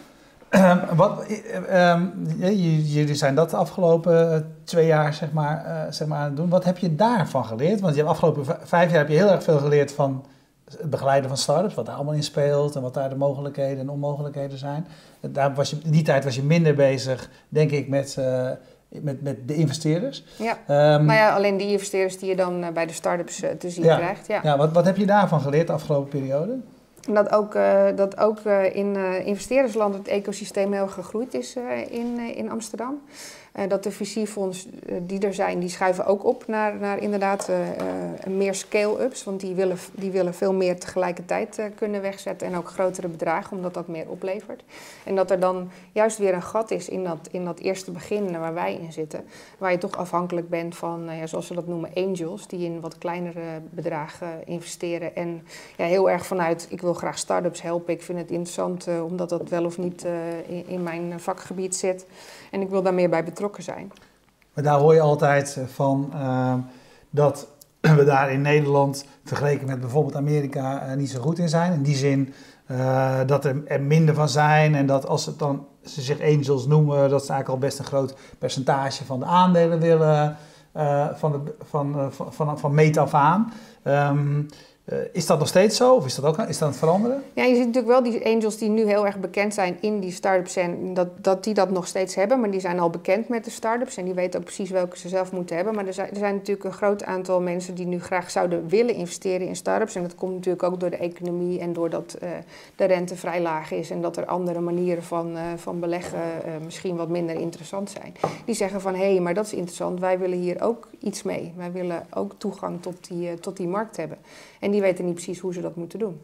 Um, 0.51 0.81
wat, 0.97 1.27
um, 1.73 2.27
jullie 2.39 3.15
zijn 3.15 3.35
dat 3.35 3.51
de 3.51 3.57
afgelopen 3.57 4.33
eh, 4.33 4.41
twee 4.65 4.87
jaar 4.87 5.15
zeg 5.15 5.33
maar, 5.33 5.65
uh, 5.67 5.93
zeg 5.93 6.09
maar 6.09 6.19
aan 6.19 6.25
het 6.25 6.37
doen. 6.37 6.49
Wat 6.49 6.65
heb 6.65 6.79
je 6.79 6.95
daarvan 6.95 7.45
geleerd? 7.45 7.81
Want 7.81 7.95
je 7.95 8.01
hebt 8.01 8.13
afgelopen 8.13 8.45
vijf 8.63 8.91
jaar 8.91 8.99
heb 8.99 9.09
je 9.09 9.15
heel 9.15 9.31
erg 9.31 9.43
veel 9.43 9.59
geleerd 9.59 9.93
van 9.93 10.25
het 10.71 10.91
begeleiden 10.91 11.29
van 11.29 11.39
startups, 11.39 11.75
wat 11.75 11.87
daar 11.87 11.95
allemaal 11.95 12.15
in 12.15 12.23
speelt 12.23 12.77
en 12.77 12.83
wat 12.83 12.95
daar 12.95 13.09
de 13.09 13.17
mogelijkheden 13.17 13.79
en 13.79 13.91
onmogelijkheden 13.91 14.59
zijn. 14.59 14.87
Daar 15.21 15.55
was 15.55 15.71
je, 15.71 15.79
in 15.85 15.91
die 15.91 16.03
tijd 16.03 16.25
was 16.25 16.35
je 16.35 16.43
minder 16.43 16.75
bezig, 16.75 17.31
denk 17.49 17.71
ik, 17.71 17.89
met, 17.89 18.17
uh, 18.19 18.51
met, 18.89 19.23
met 19.23 19.49
de 19.49 19.55
investeerders. 19.55 20.25
Ja, 20.39 20.95
um, 20.95 21.05
maar 21.05 21.17
ja, 21.17 21.35
alleen 21.35 21.57
die 21.57 21.71
investeerders 21.71 22.19
die 22.19 22.29
je 22.29 22.37
dan 22.37 22.65
bij 22.75 22.87
de 22.87 22.93
startups 22.93 23.43
te 23.59 23.71
zien 23.71 23.85
ja, 23.85 23.97
krijgt. 23.97 24.27
Ja, 24.27 24.41
ja 24.43 24.57
wat, 24.57 24.73
wat 24.73 24.85
heb 24.85 24.97
je 24.97 25.07
daarvan 25.07 25.41
geleerd 25.41 25.67
de 25.67 25.73
afgelopen 25.73 26.21
periode? 26.21 26.59
Dat 27.09 27.33
ook, 27.33 27.55
uh, 27.55 27.85
dat 27.97 28.19
ook 28.19 28.39
uh, 28.47 28.75
in 28.75 28.95
uh, 28.95 29.27
investeerdersland 29.27 29.95
het 29.95 30.09
ecosysteem 30.09 30.73
heel 30.73 30.89
gegroeid 30.89 31.35
is 31.35 31.57
in, 31.91 32.19
in 32.19 32.51
Amsterdam. 32.51 33.03
Uh, 33.59 33.69
dat 33.69 33.83
de 33.83 33.93
VC-fonds 33.93 34.67
uh, 34.67 34.97
die 35.03 35.21
er 35.21 35.35
zijn, 35.35 35.59
die 35.59 35.69
schuiven 35.69 36.07
ook 36.07 36.25
op 36.25 36.47
naar, 36.47 36.77
naar 36.77 36.99
inderdaad 36.99 37.49
uh, 37.51 37.57
meer 38.27 38.55
scale-ups. 38.55 39.25
Want 39.25 39.41
die 39.41 39.55
willen, 39.55 39.79
die 39.93 40.11
willen 40.11 40.35
veel 40.35 40.53
meer 40.53 40.81
tegelijkertijd 40.81 41.61
kunnen 41.75 42.03
wegzetten. 42.03 42.49
En 42.49 42.57
ook 42.57 42.69
grotere 42.69 43.09
bedragen, 43.09 43.57
omdat 43.57 43.75
dat 43.75 43.89
meer 43.89 44.09
oplevert. 44.09 44.63
En 45.05 45.15
dat 45.15 45.31
er 45.31 45.41
dan 45.41 45.71
juist 45.93 46.19
weer 46.19 46.35
een 46.35 46.43
gat 46.43 46.71
is 46.71 46.89
in 46.89 47.05
dat, 47.05 47.29
in 47.31 47.45
dat 47.45 47.59
eerste 47.59 47.91
begin 47.91 48.39
waar 48.39 48.55
wij 48.55 48.75
in 48.75 48.93
zitten. 48.93 49.25
Waar 49.59 49.71
je 49.71 49.79
toch 49.79 49.97
afhankelijk 49.97 50.49
bent 50.49 50.77
van, 50.77 51.09
ja, 51.19 51.27
zoals 51.27 51.49
we 51.49 51.55
dat 51.55 51.67
noemen, 51.67 51.91
angels. 51.95 52.47
Die 52.47 52.65
in 52.65 52.81
wat 52.81 52.99
kleinere 52.99 53.61
bedragen 53.71 54.47
investeren. 54.47 55.17
En 55.17 55.43
ja, 55.77 55.85
heel 55.85 56.11
erg 56.11 56.27
vanuit, 56.27 56.67
ik 56.71 56.81
wil 56.81 56.95
graag 56.95 57.19
start-ups 57.19 57.63
helpen. 57.63 57.95
Ik 57.95 58.03
vind 58.03 58.19
het 58.19 58.31
interessant 58.31 58.89
omdat 59.05 59.29
dat 59.29 59.49
wel 59.49 59.65
of 59.65 59.79
niet 59.79 60.07
in 60.67 60.83
mijn 60.83 61.21
vakgebied 61.21 61.77
zit. 61.77 62.07
En 62.51 62.61
ik 62.61 62.69
wil 62.69 62.83
daar 62.83 62.95
meer 62.95 63.11
bij 63.11 63.25
betrokken 63.25 63.63
zijn. 63.63 63.93
Maar 64.55 64.65
daar 64.65 64.79
hoor 64.79 64.95
je 64.95 65.01
altijd 65.01 65.59
van 65.67 66.11
uh, 66.15 66.55
dat 67.11 67.49
we 67.97 68.05
daar 68.05 68.33
in 68.33 68.43
Nederland 68.43 69.05
vergeleken 69.25 69.67
met 69.67 69.81
bijvoorbeeld 69.81 70.17
Amerika 70.17 70.89
uh, 70.89 70.95
niet 70.95 71.11
zo 71.11 71.21
goed 71.21 71.39
in 71.39 71.49
zijn. 71.49 71.73
In 71.73 71.83
die 71.83 71.97
zin 71.97 72.35
uh, 72.71 73.21
dat 73.27 73.45
er, 73.45 73.63
er, 73.67 73.83
minder 73.83 74.15
van 74.15 74.29
zijn 74.29 74.75
en 74.75 74.87
dat 74.87 75.07
als 75.07 75.27
het 75.27 75.39
dan, 75.39 75.67
ze 75.85 76.03
zich 76.03 76.21
angels 76.21 76.67
noemen, 76.67 77.11
dat 77.11 77.25
ze 77.25 77.33
eigenlijk 77.33 77.49
al 77.49 77.69
best 77.69 77.79
een 77.79 77.85
groot 77.85 78.15
percentage 78.39 79.05
van 79.05 79.19
de 79.19 79.25
aandelen 79.25 79.81
willen 79.81 80.37
van, 81.15 81.33
de, 81.33 81.55
van, 81.65 82.13
van, 82.13 82.33
van, 82.33 82.59
van 82.59 82.75
meet 82.75 82.97
af 82.97 83.15
aan. 83.15 83.53
Um, 83.85 84.47
uh, 84.93 84.99
is 85.13 85.27
dat 85.27 85.39
nog 85.39 85.49
steeds 85.49 85.77
zo 85.77 85.95
of 85.95 86.07
is 86.07 86.15
dat 86.15 86.25
ook 86.25 86.39
is 86.39 86.59
dat 86.59 86.63
aan 86.63 86.69
het 86.69 86.79
veranderen? 86.79 87.23
Ja, 87.33 87.45
je 87.45 87.55
ziet 87.55 87.67
natuurlijk 87.67 87.87
wel 87.87 88.03
die 88.03 88.27
angels 88.27 88.59
die 88.59 88.69
nu 88.69 88.87
heel 88.87 89.07
erg 89.07 89.19
bekend 89.19 89.55
zijn 89.55 89.77
in 89.81 90.01
die 90.01 90.11
start-ups 90.11 90.57
en 90.57 90.95
dat, 90.95 91.09
dat 91.21 91.45
die 91.45 91.55
dat 91.55 91.71
nog 91.71 91.87
steeds 91.87 92.15
hebben, 92.15 92.41
maar 92.41 92.51
die 92.51 92.61
zijn 92.61 92.81
al 92.81 92.91
bekend 92.91 93.29
met 93.29 93.45
de 93.45 93.51
start-ups 93.51 93.97
en 93.97 94.05
die 94.05 94.15
weten 94.15 94.41
ook 94.41 94.45
precies 94.45 94.71
welke 94.71 94.99
ze 94.99 95.09
zelf 95.09 95.33
moeten 95.33 95.57
hebben. 95.57 95.75
Maar 95.75 95.87
er 95.87 95.93
zijn, 95.93 96.11
er 96.11 96.17
zijn 96.17 96.35
natuurlijk 96.35 96.65
een 96.65 96.73
groot 96.73 97.05
aantal 97.05 97.41
mensen 97.41 97.75
die 97.75 97.87
nu 97.87 98.01
graag 98.01 98.31
zouden 98.31 98.69
willen 98.69 98.95
investeren 98.95 99.47
in 99.47 99.57
start-ups 99.57 99.95
en 99.95 100.03
dat 100.03 100.15
komt 100.15 100.35
natuurlijk 100.35 100.63
ook 100.63 100.81
door 100.81 100.91
de 100.91 100.97
economie 100.97 101.61
en 101.61 101.73
doordat 101.73 102.17
uh, 102.23 102.29
de 102.77 102.85
rente 102.85 103.17
vrij 103.17 103.41
laag 103.41 103.71
is 103.71 103.91
en 103.91 104.01
dat 104.01 104.17
er 104.17 104.27
andere 104.27 104.61
manieren 104.61 105.03
van, 105.03 105.37
uh, 105.37 105.41
van 105.57 105.81
beleggen 105.81 106.21
misschien 106.65 106.97
wat 106.97 107.09
minder 107.09 107.35
interessant 107.35 107.91
zijn. 107.91 108.15
Die 108.45 108.55
zeggen 108.55 108.81
van 108.81 108.95
hé, 108.95 109.13
hey, 109.13 109.21
maar 109.21 109.35
dat 109.35 109.47
is 109.47 109.53
interessant, 109.53 110.01
wij 110.01 110.19
willen 110.19 110.39
hier 110.39 110.63
ook 110.63 110.89
iets 111.01 111.23
mee. 111.23 111.53
Wij 111.57 111.73
willen 111.73 112.07
ook 112.15 112.33
toegang 112.39 112.83
tot 112.83 113.09
die, 113.09 113.35
tot 113.35 113.57
die 113.57 113.69
markt 113.69 113.97
hebben. 113.97 114.19
En 114.61 114.71
weten 114.81 115.05
niet 115.05 115.15
precies 115.15 115.39
hoe 115.39 115.53
ze 115.53 115.61
dat 115.61 115.77
moeten 115.77 115.99
doen. 115.99 116.21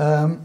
Um, 0.00 0.40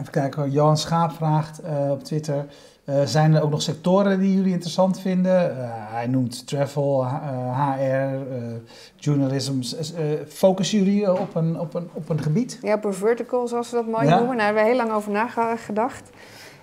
even 0.00 0.12
kijken, 0.12 0.50
Johan 0.50 0.76
Schaap 0.76 1.12
vraagt 1.12 1.60
uh, 1.64 1.90
op 1.90 2.04
Twitter. 2.04 2.46
Uh, 2.84 3.02
zijn 3.04 3.34
er 3.34 3.42
ook 3.42 3.50
nog 3.50 3.62
sectoren 3.62 4.18
die 4.20 4.34
jullie 4.34 4.52
interessant 4.52 5.00
vinden? 5.00 5.50
Uh, 5.50 5.64
hij 5.68 6.06
noemt 6.06 6.46
travel, 6.46 7.06
HR, 7.06 8.16
journalism. 8.96 9.62
focussen 10.28 10.78
jullie 10.78 11.12
op 11.20 11.34
een, 11.34 11.60
op, 11.60 11.74
een, 11.74 11.88
op 11.92 12.08
een 12.08 12.22
gebied? 12.22 12.58
Ja, 12.62 12.74
op 12.74 12.84
een 12.84 12.94
vertical, 12.94 13.48
zoals 13.48 13.70
we 13.70 13.76
dat 13.76 13.86
mooi 13.86 14.06
ja. 14.06 14.18
noemen. 14.18 14.36
Daar 14.36 14.46
hebben 14.46 14.62
we 14.62 14.68
heel 14.68 14.78
lang 14.78 14.92
over 14.92 15.12
nagedacht. 15.12 16.10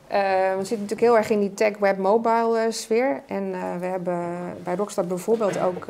we 0.08 0.56
zitten 0.58 0.80
natuurlijk 0.82 1.02
heel 1.02 1.18
erg 1.18 1.30
in 1.30 1.40
die 1.40 1.54
tech, 1.54 1.78
web, 1.78 1.98
mobile 1.98 2.68
sfeer. 2.70 3.24
En 3.28 3.52
we 3.80 3.86
hebben 3.86 4.20
bij 4.64 4.76
Rockstar 4.76 5.06
bijvoorbeeld 5.06 5.60
ook 5.60 5.86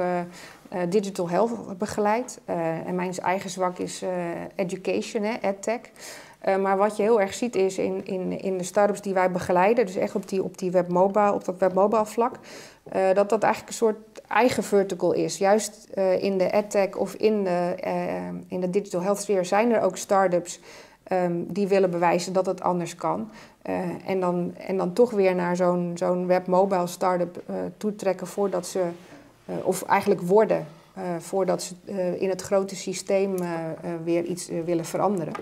digital 0.89 1.29
health 1.29 1.77
begeleid. 1.77 2.39
Uh, 2.49 2.87
en 2.87 2.95
mijn 2.95 3.17
eigen 3.17 3.49
zwak 3.49 3.77
is 3.77 4.03
uh, 4.03 4.09
education, 4.55 5.23
hè, 5.23 5.37
edtech. 5.41 5.79
maar 6.61 6.77
wat 6.77 6.97
je 6.97 7.03
heel 7.03 7.21
erg 7.21 7.33
ziet 7.33 7.55
is 7.55 7.77
in, 7.77 8.05
in, 8.05 8.41
in 8.41 8.57
de 8.57 8.63
startups 8.63 9.01
die 9.01 9.13
wij 9.13 9.31
begeleiden, 9.31 9.85
dus 9.85 9.95
echt 9.95 10.15
op, 10.15 10.29
die, 10.29 10.43
op, 10.43 10.57
die 10.57 10.77
op 11.33 11.45
dat 11.45 11.57
webmobile 11.57 12.05
vlak, 12.05 12.35
dat 13.13 13.29
dat 13.29 13.43
eigenlijk 13.43 13.67
een 13.67 13.77
soort 13.77 14.21
eigen 14.27 14.63
vertical 14.63 15.11
is. 15.11 15.37
Juist 15.37 15.87
in 16.19 16.37
de 16.37 16.51
edtech 16.51 16.95
of 16.95 17.13
in 17.13 17.43
de, 17.43 17.75
in 18.47 18.59
de 18.59 18.69
digital 18.69 19.01
health 19.01 19.21
sfeer 19.21 19.45
zijn 19.45 19.71
er 19.71 19.81
ook 19.81 19.97
startups 19.97 20.59
um, 21.11 21.45
die 21.53 21.67
willen 21.67 21.91
bewijzen 21.91 22.33
dat 22.33 22.45
het 22.45 22.61
anders 22.61 22.95
kan. 22.95 23.29
en, 24.05 24.19
dan, 24.19 24.53
en 24.57 24.77
dan 24.77 24.93
toch 24.93 25.11
weer 25.11 25.35
naar 25.35 25.55
zo'n 25.55 25.91
zo'n 25.95 26.27
webmobile 26.27 26.87
startup 26.87 27.43
toetrekken 27.77 28.27
voordat 28.27 28.67
ze 28.67 28.79
uh, 28.79 29.12
of 29.63 29.83
eigenlijk 29.83 30.21
worden 30.21 30.65
uh, 30.97 31.03
voordat 31.19 31.63
ze 31.63 31.73
uh, 31.85 32.21
in 32.21 32.29
het 32.29 32.41
grote 32.41 32.75
systeem 32.75 33.35
weer 34.03 34.23
iets 34.23 34.49
willen 34.65 34.85
veranderen. 34.85 35.33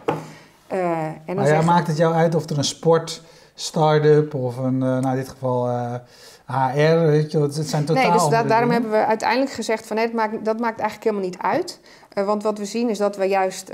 En 0.68 1.22
dan 1.26 1.36
maar 1.36 1.48
ja, 1.48 1.62
maakt 1.62 1.88
het 1.88 1.98
jou 1.98 2.14
uit 2.14 2.36
of 2.36 2.50
er 2.50 2.58
een 2.58 2.64
sport 2.64 3.22
start-up 3.54 4.34
of 4.34 4.58
een, 4.58 4.78
nou 4.78 5.08
in 5.08 5.16
dit 5.16 5.30
geval 5.30 5.70
uh, 5.70 5.94
HR, 6.46 7.06
weet 7.06 7.32
je, 7.32 7.40
het 7.40 7.54
zijn 7.54 7.86
totaal 7.86 8.04
Nee, 8.04 8.12
dus 8.12 8.30
da 8.30 8.44
daarom 8.44 8.70
hebben 8.70 8.92
we 8.92 9.06
uiteindelijk 9.06 9.52
gezegd 9.52 9.88
van 9.88 9.96
nee, 9.96 10.06
het 10.06 10.16
maakt, 10.16 10.46
dat 10.46 10.60
maakt 10.60 10.80
eigenlijk 10.80 11.10
helemaal 11.10 11.30
niet 11.30 11.42
uit. 11.42 11.80
Uh, 12.14 12.26
want 12.26 12.44
wat 12.44 12.58
we 12.58 12.66
zien 12.66 12.90
is 12.90 12.98
dat 12.98 13.16
we 13.16 13.26
juist 13.26 13.72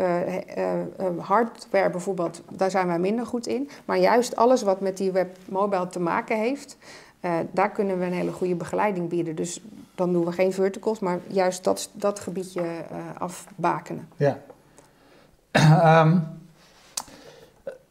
hardware 1.20 1.90
bijvoorbeeld, 1.90 2.42
daar 2.50 2.72
zijn 2.72 2.88
wij 2.88 3.00
minder 3.00 3.26
goed 3.26 3.48
in. 3.48 3.70
Maar 3.86 3.98
juist 3.98 4.36
alles 4.36 4.62
wat 4.62 4.82
met 4.82 4.98
die 4.98 5.12
web 5.12 5.38
mobile 5.50 5.88
te 5.88 6.00
maken 6.00 6.38
heeft, 6.38 6.78
daar 7.52 7.72
kunnen 7.72 8.00
we 8.00 8.06
een 8.06 8.14
hele 8.14 8.32
goede 8.32 8.56
begeleiding 8.56 9.10
bieden. 9.10 9.36
Dus 9.36 9.62
dan 9.96 10.14
doen 10.14 10.26
we 10.26 10.32
geen 10.32 10.54
verticals, 10.54 11.00
maar 11.00 11.20
juist 11.28 11.64
dat, 11.64 11.90
dat 11.94 12.20
gebiedje 12.20 12.64
afbakenen. 13.18 14.08
Ja. 14.16 14.40
um, 16.02 16.24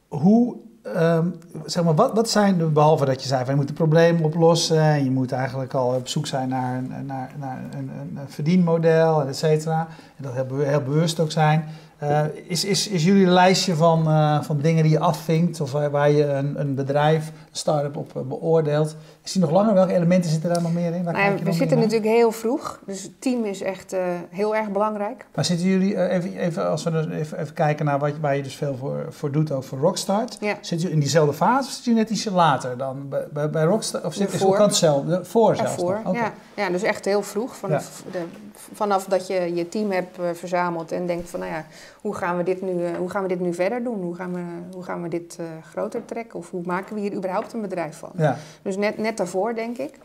hoe, 0.09 0.57
um, 0.97 1.39
zeg 1.65 1.85
maar, 1.85 1.95
wat, 1.95 2.13
wat 2.13 2.31
zijn, 2.31 2.73
behalve 2.73 3.05
dat 3.05 3.23
je 3.23 3.29
zei 3.29 3.45
van 3.45 3.55
je 3.55 3.61
moet 3.61 3.69
een 3.69 3.75
probleem 3.75 4.23
oplossen 4.23 4.81
en 4.81 5.05
je 5.05 5.11
moet 5.11 5.33
eigenlijk 5.33 5.75
al 5.75 5.95
op 5.95 6.09
zoek 6.09 6.27
zijn 6.27 6.49
naar, 6.49 6.83
naar, 7.05 7.31
naar 7.39 7.65
een, 7.71 7.91
een, 7.99 8.19
verdienmodel, 8.27 9.23
et 9.23 9.37
cetera. 9.37 9.89
En 10.17 10.25
dat 10.25 10.33
heel, 10.33 10.59
heel 10.59 10.83
bewust 10.83 11.21
ook 11.21 11.31
zijn. 11.31 11.65
Uh, 12.03 12.25
is, 12.47 12.65
is, 12.65 12.89
is 12.89 13.05
jullie 13.05 13.27
lijstje 13.27 13.75
van, 13.75 14.09
uh, 14.09 14.43
van 14.43 14.61
dingen 14.61 14.83
die 14.83 14.93
je 14.93 14.99
afvinkt 14.99 15.61
of 15.61 15.73
waar, 15.73 16.11
je 16.11 16.25
een, 16.25 16.61
een 16.61 16.75
bedrijf, 16.75 17.27
een 17.27 17.33
start-up 17.51 17.97
op 17.97 18.13
uh, 18.17 18.23
beoordeelt, 18.23 18.97
is 19.27 19.33
die 19.33 19.43
nog 19.43 19.51
langer? 19.51 19.75
Welke 19.75 19.95
elementen 19.95 20.31
zitten 20.31 20.53
daar 20.53 20.63
nog 20.63 20.73
meer 20.73 20.95
in? 20.95 21.03
Nou 21.03 21.19
ja, 21.19 21.35
we 21.43 21.53
zitten 21.53 21.79
natuurlijk 21.79 22.11
heel 22.11 22.33
vroeg, 22.33 22.81
dus 22.87 23.03
het 23.03 23.21
team 23.21 23.45
is 23.45 23.63
echt 23.63 23.97
heel 24.31 24.57
erg 24.57 24.71
belangrijk. 24.71 25.27
Maar 25.35 25.45
zitten 25.45 25.67
jullie, 25.67 26.09
even, 26.09 26.37
even 26.37 26.69
als 26.71 26.83
we 26.83 26.91
dus 26.91 27.07
even, 27.09 27.39
even 27.41 27.55
kijken 27.55 27.85
naar 27.85 27.99
wat, 27.99 28.13
waar 28.21 28.37
je 28.37 28.43
dus 28.43 28.55
veel 28.55 28.77
voor, 28.77 29.07
voor 29.09 29.33
doet, 29.33 29.53
ook 29.53 29.65
voor 29.65 29.79
Rockstart. 29.79 30.37
Ja. 30.41 30.59
Zit 30.61 30.83
je 30.83 30.91
in 30.91 30.99
diezelfde 30.99 31.33
fase 31.33 31.69
of 31.69 31.75
zit 31.75 31.85
je 31.85 31.93
net 31.93 32.11
ietsje 32.11 32.33
later 32.33 32.77
dan 32.77 33.09
bij, 33.09 33.27
bij, 33.33 33.51
bij 33.51 33.65
Rockstart? 33.65 34.05
Of 34.05 34.15
zit 34.15 34.33
je 34.33 34.39
voor 34.39 34.57
zelfs 34.73 35.75
voor? 35.75 36.01
Okay. 36.05 36.21
ja. 36.21 36.33
ja, 36.55 36.71
dus 36.71 36.83
echt 36.83 37.05
heel 37.05 37.23
vroeg. 37.23 37.57
Vanaf, 37.57 38.03
ja. 38.05 38.11
de, 38.13 38.25
vanaf 38.73 39.05
dat 39.05 39.27
je 39.27 39.55
je 39.55 39.69
team 39.69 39.91
hebt 39.91 40.19
verzameld 40.33 40.93
en 40.93 41.07
denkt 41.07 41.31
van, 41.31 41.41
nou 41.41 41.53
ja, 41.53 41.65
hoe 42.01 42.15
gaan 42.15 42.37
we 42.37 42.43
dit 42.43 42.63
nu, 42.63 42.97
hoe 42.99 43.11
gaan 43.11 43.23
we 43.23 43.29
dit 43.29 43.41
nu 43.41 43.55
verder 43.55 43.83
doen? 43.83 44.03
Hoe 44.03 44.15
gaan 44.15 44.35
we, 44.35 44.43
hoe 44.73 44.83
gaan 44.83 45.03
we 45.03 45.09
dit 45.09 45.39
groter 45.71 46.05
trekken? 46.05 46.39
Of 46.39 46.51
hoe 46.51 46.63
maken 46.65 46.95
we 46.95 47.01
hier 47.01 47.13
überhaupt 47.13 47.53
een 47.53 47.61
bedrijf 47.61 47.97
van? 47.99 48.11
Ja. 48.17 48.37
Dus 48.63 48.77
net, 48.77 48.99
net 48.99 49.16
daarvoor, 49.17 49.55
denk 49.55 49.79
ik. 49.79 49.99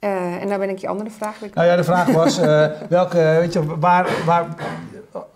Uh, 0.00 0.42
en 0.42 0.48
daar 0.48 0.58
ben 0.58 0.68
ik 0.68 0.78
je 0.78 0.88
andere 0.88 1.10
vraag 1.10 1.38
weer 1.38 1.50
Nou 1.54 1.66
ja, 1.66 1.76
de 1.76 1.84
vraag 1.84 2.12
was, 2.12 2.38
welke, 2.88 3.36
weet 3.40 3.52
je, 3.52 3.78
waar, 3.78 4.08
waar, 4.26 4.46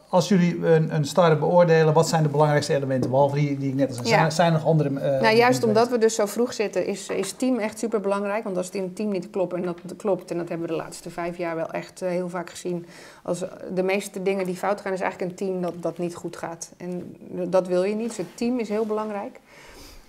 als 0.09 0.29
jullie 0.29 0.67
een, 0.67 0.95
een 0.95 1.05
start-up 1.05 1.39
beoordelen, 1.39 1.95
wat 1.95 2.09
zijn 2.09 2.23
de 2.23 2.29
belangrijkste 2.29 2.75
elementen? 2.75 3.11
Behalve 3.11 3.35
die, 3.35 3.59
die 3.59 3.69
ik 3.69 3.75
net 3.75 3.89
al 3.89 3.95
zei. 3.95 4.09
Ja. 4.09 4.17
Zijn, 4.17 4.33
zijn 4.33 4.47
er 4.47 4.53
nog 4.53 4.67
andere... 4.67 4.91
Uh, 4.91 5.21
nou, 5.21 5.37
juist 5.37 5.65
omdat 5.65 5.89
we 5.89 5.99
dus 5.99 6.15
zo 6.15 6.27
vroeg 6.27 6.53
zitten, 6.53 6.87
is, 6.87 7.09
is 7.09 7.33
team 7.33 7.59
echt 7.59 7.79
super 7.79 8.01
belangrijk. 8.01 8.45
Want 8.45 8.57
als 8.57 8.67
het 8.67 8.75
in 8.75 8.83
het 8.83 8.97
team 8.97 9.11
niet 9.11 9.31
klopt, 9.31 9.53
en 9.53 9.63
dat 9.63 9.97
klopt, 9.97 10.31
en 10.31 10.37
dat 10.37 10.49
hebben 10.49 10.67
we 10.67 10.73
de 10.73 10.79
laatste 10.79 11.11
vijf 11.11 11.37
jaar 11.37 11.57
wel 11.57 11.71
echt 11.71 12.01
heel 12.01 12.29
vaak 12.29 12.51
gezien. 12.51 12.87
Als 13.23 13.45
de 13.75 13.83
meeste 13.83 14.23
dingen 14.23 14.47
die 14.47 14.57
fout 14.57 14.81
gaan, 14.81 14.93
is 14.93 15.01
eigenlijk 15.01 15.31
een 15.31 15.37
team 15.37 15.63
dat, 15.63 15.75
dat 15.81 15.99
niet 15.99 16.15
goed 16.15 16.37
gaat. 16.37 16.73
En 16.77 17.17
dat 17.29 17.67
wil 17.67 17.83
je 17.83 17.95
niet. 17.95 18.09
Dus 18.09 18.17
het 18.17 18.37
team 18.37 18.59
is 18.59 18.69
heel 18.69 18.87
belangrijk. 18.87 19.41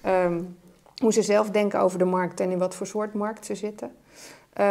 Um, 0.05 0.57
hoe 1.01 1.13
ze 1.13 1.21
zelf 1.21 1.49
denken 1.49 1.79
over 1.79 1.99
de 1.99 2.05
markt 2.05 2.39
en 2.39 2.49
in 2.49 2.57
wat 2.57 2.75
voor 2.75 2.87
soort 2.87 3.13
markt 3.13 3.45
ze 3.45 3.55
zitten. 3.55 3.91
Uh, 4.59 4.65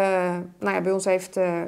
nou 0.58 0.74
ja, 0.74 0.80
bij 0.80 0.92
ons 0.92 1.04
heeft 1.04 1.36
uh, 1.36 1.44
uh, 1.58 1.60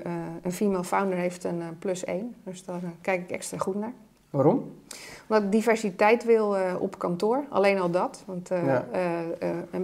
een 0.42 0.52
female 0.52 0.84
founder 0.84 1.18
heeft 1.18 1.44
een 1.44 1.62
plus 1.78 2.04
één. 2.04 2.34
Dus 2.44 2.64
daar 2.64 2.80
kijk 3.00 3.22
ik 3.22 3.30
extra 3.30 3.58
goed 3.58 3.74
naar. 3.74 3.92
Waarom? 4.30 4.72
Omdat 5.28 5.44
ik 5.44 5.52
diversiteit 5.52 6.24
wil 6.24 6.56
op 6.78 6.98
kantoor. 6.98 7.44
Alleen 7.50 7.80
al 7.80 7.90
dat. 7.90 8.22
Want, 8.26 8.48
ja. 8.48 8.86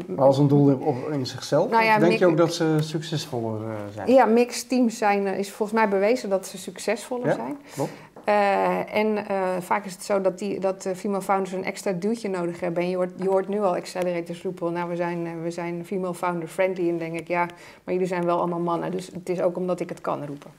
maar 0.07 0.25
als 0.25 0.39
een 0.39 0.49
doel 0.49 0.75
op, 0.75 0.97
in 1.11 1.27
zichzelf? 1.27 1.71
Nou 1.71 1.85
ja, 1.85 1.99
denk 1.99 2.19
je 2.19 2.27
ook 2.27 2.37
dat 2.37 2.55
ze 2.55 2.77
succesvoller 2.81 3.61
zijn? 3.95 4.13
Ja, 4.13 4.25
mixed 4.25 4.69
teams 4.69 4.99
zijn, 4.99 5.27
is 5.27 5.51
volgens 5.51 5.79
mij 5.79 5.89
bewezen 5.89 6.31
dat 6.31 6.47
ze 6.47 6.59
succesvoller 6.59 7.27
ja, 7.27 7.35
zijn. 7.35 7.57
Klopt. 7.75 7.93
Uh, 8.29 8.95
en 8.95 9.07
uh, 9.07 9.57
vaak 9.61 9.85
is 9.85 9.93
het 9.93 10.05
zo 10.05 10.21
dat, 10.21 10.39
die, 10.39 10.61
dat 10.61 10.87
uh, 10.87 10.93
female 10.93 11.23
founders 11.23 11.53
een 11.53 11.65
extra 11.65 11.93
duwtje 11.93 12.29
nodig 12.29 12.61
hebben. 12.61 12.83
En 12.83 12.89
je 12.89 12.97
hoort, 12.97 13.13
je 13.17 13.29
hoort 13.29 13.49
nu 13.49 13.61
al 13.61 13.75
accelerators 13.75 14.43
roepen, 14.43 14.73
nou 14.73 14.89
we 14.89 14.97
zijn, 14.97 15.43
we 15.43 15.51
zijn 15.51 15.85
female 15.87 16.15
founder 16.15 16.49
friendly. 16.49 16.89
En 16.89 16.99
denk 16.99 17.19
ik, 17.19 17.29
ja, 17.29 17.47
maar 17.85 17.95
jullie 17.95 18.09
zijn 18.09 18.25
wel 18.25 18.39
allemaal 18.39 18.61
mannen. 18.61 18.91
Dus 18.91 19.07
het 19.07 19.29
is 19.29 19.41
ook 19.41 19.57
omdat 19.57 19.81
ik 19.81 19.89
het 19.89 20.01
kan 20.01 20.27
roepen. 20.27 20.51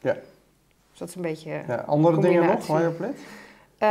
Ja. 0.00 0.12
Dus 0.90 0.98
dat 0.98 1.08
is 1.08 1.14
een 1.14 1.22
beetje 1.22 1.62
ja, 1.68 1.84
Andere 1.86 2.20
dingen 2.20 2.46
nog 2.46 2.66
waar 2.66 2.82
je 2.82 2.88
op 2.88 2.98
let? 2.98 3.18
Uh, 3.82 3.88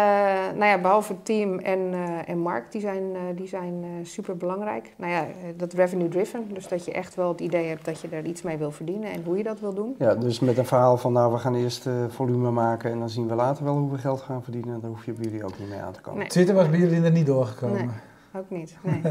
nou 0.57 0.65
ja, 0.65 0.77
behalve 0.77 1.13
het 1.13 1.25
team 1.25 1.59
en, 1.59 1.79
uh, 1.79 2.29
en 2.29 2.37
Mark, 2.37 2.71
die 2.71 2.81
zijn, 2.81 3.03
uh, 3.13 3.19
die 3.35 3.47
zijn 3.47 3.85
super 4.03 4.37
belangrijk. 4.37 4.93
Nou 4.95 5.11
ja, 5.11 5.25
dat 5.55 5.73
revenue 5.73 6.07
driven, 6.07 6.53
dus 6.53 6.67
dat 6.67 6.85
je 6.85 6.91
echt 6.91 7.15
wel 7.15 7.27
het 7.27 7.39
idee 7.39 7.67
hebt 7.67 7.85
dat 7.85 8.01
je 8.01 8.07
er 8.11 8.25
iets 8.25 8.41
mee 8.41 8.57
wil 8.57 8.71
verdienen 8.71 9.11
en 9.11 9.23
hoe 9.23 9.37
je 9.37 9.43
dat 9.43 9.59
wil 9.59 9.73
doen. 9.73 9.95
Ja, 9.97 10.15
dus 10.15 10.39
met 10.39 10.57
een 10.57 10.65
verhaal 10.65 10.97
van 10.97 11.13
nou, 11.13 11.33
we 11.33 11.37
gaan 11.37 11.55
eerst 11.55 11.89
volume 12.07 12.51
maken 12.51 12.91
en 12.91 12.99
dan 12.99 13.09
zien 13.09 13.27
we 13.27 13.35
later 13.35 13.63
wel 13.63 13.77
hoe 13.77 13.91
we 13.91 13.97
geld 13.97 14.21
gaan 14.21 14.43
verdienen. 14.43 14.81
Daar 14.81 14.89
hoef 14.89 15.05
je 15.05 15.13
bij 15.13 15.23
jullie 15.23 15.45
ook 15.45 15.59
niet 15.59 15.69
mee 15.69 15.79
aan 15.79 15.93
te 15.93 16.01
komen. 16.01 16.19
Nee. 16.19 16.27
Twitter 16.27 16.55
was 16.55 16.69
bij 16.69 16.79
jullie 16.79 17.03
er 17.03 17.11
niet 17.11 17.25
doorgekomen. 17.25 17.77
Nee. 17.77 17.95
Ook 18.35 18.49
niet, 18.49 18.75
nee. 18.83 19.01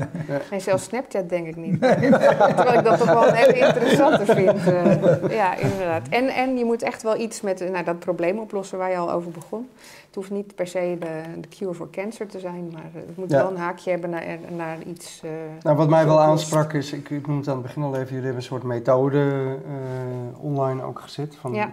nee. 0.50 0.60
zelfs 0.60 0.84
Snapchat 0.84 1.28
denk 1.28 1.46
ik 1.46 1.56
niet. 1.56 1.80
Terwijl 1.80 2.78
ik 2.78 2.84
dat 2.84 2.98
toch 2.98 3.12
wel 3.12 3.28
een 3.28 3.34
hele 3.34 3.58
interessante 3.66 4.24
vind. 4.34 4.58
Uh, 4.58 5.36
ja, 5.36 5.56
inderdaad. 5.56 6.08
En, 6.08 6.28
en 6.28 6.58
je 6.58 6.64
moet 6.64 6.82
echt 6.82 7.02
wel 7.02 7.16
iets 7.16 7.40
met 7.40 7.70
nou, 7.70 7.84
dat 7.84 7.98
probleem 7.98 8.38
oplossen 8.38 8.78
waar 8.78 8.90
je 8.90 8.96
al 8.96 9.12
over 9.12 9.30
begon. 9.30 9.68
Het 10.06 10.14
hoeft 10.14 10.30
niet 10.30 10.54
per 10.54 10.66
se 10.66 10.96
de, 11.00 11.40
de 11.40 11.48
cure 11.48 11.74
voor 11.74 11.90
cancer 11.90 12.26
te 12.26 12.38
zijn, 12.38 12.70
maar 12.72 12.90
het 12.92 13.16
moet 13.16 13.30
ja. 13.30 13.36
wel 13.36 13.50
een 13.50 13.56
haakje 13.56 13.90
hebben 13.90 14.10
naar, 14.10 14.38
naar 14.56 14.82
iets... 14.82 15.22
Uh, 15.24 15.30
nou, 15.62 15.76
wat 15.76 15.88
mij 15.88 16.06
wel 16.06 16.20
aansprak 16.20 16.72
is, 16.72 16.92
ik, 16.92 17.10
ik 17.10 17.26
noemde 17.26 17.40
het 17.40 17.48
aan 17.48 17.56
het 17.56 17.66
begin 17.66 17.82
al 17.82 17.94
even, 17.94 18.06
jullie 18.06 18.24
hebben 18.24 18.36
een 18.36 18.42
soort 18.42 18.62
methode 18.62 19.18
uh, 19.18 20.44
online 20.44 20.82
ook 20.82 21.00
gezet. 21.00 21.36
Van, 21.36 21.52
ja. 21.52 21.70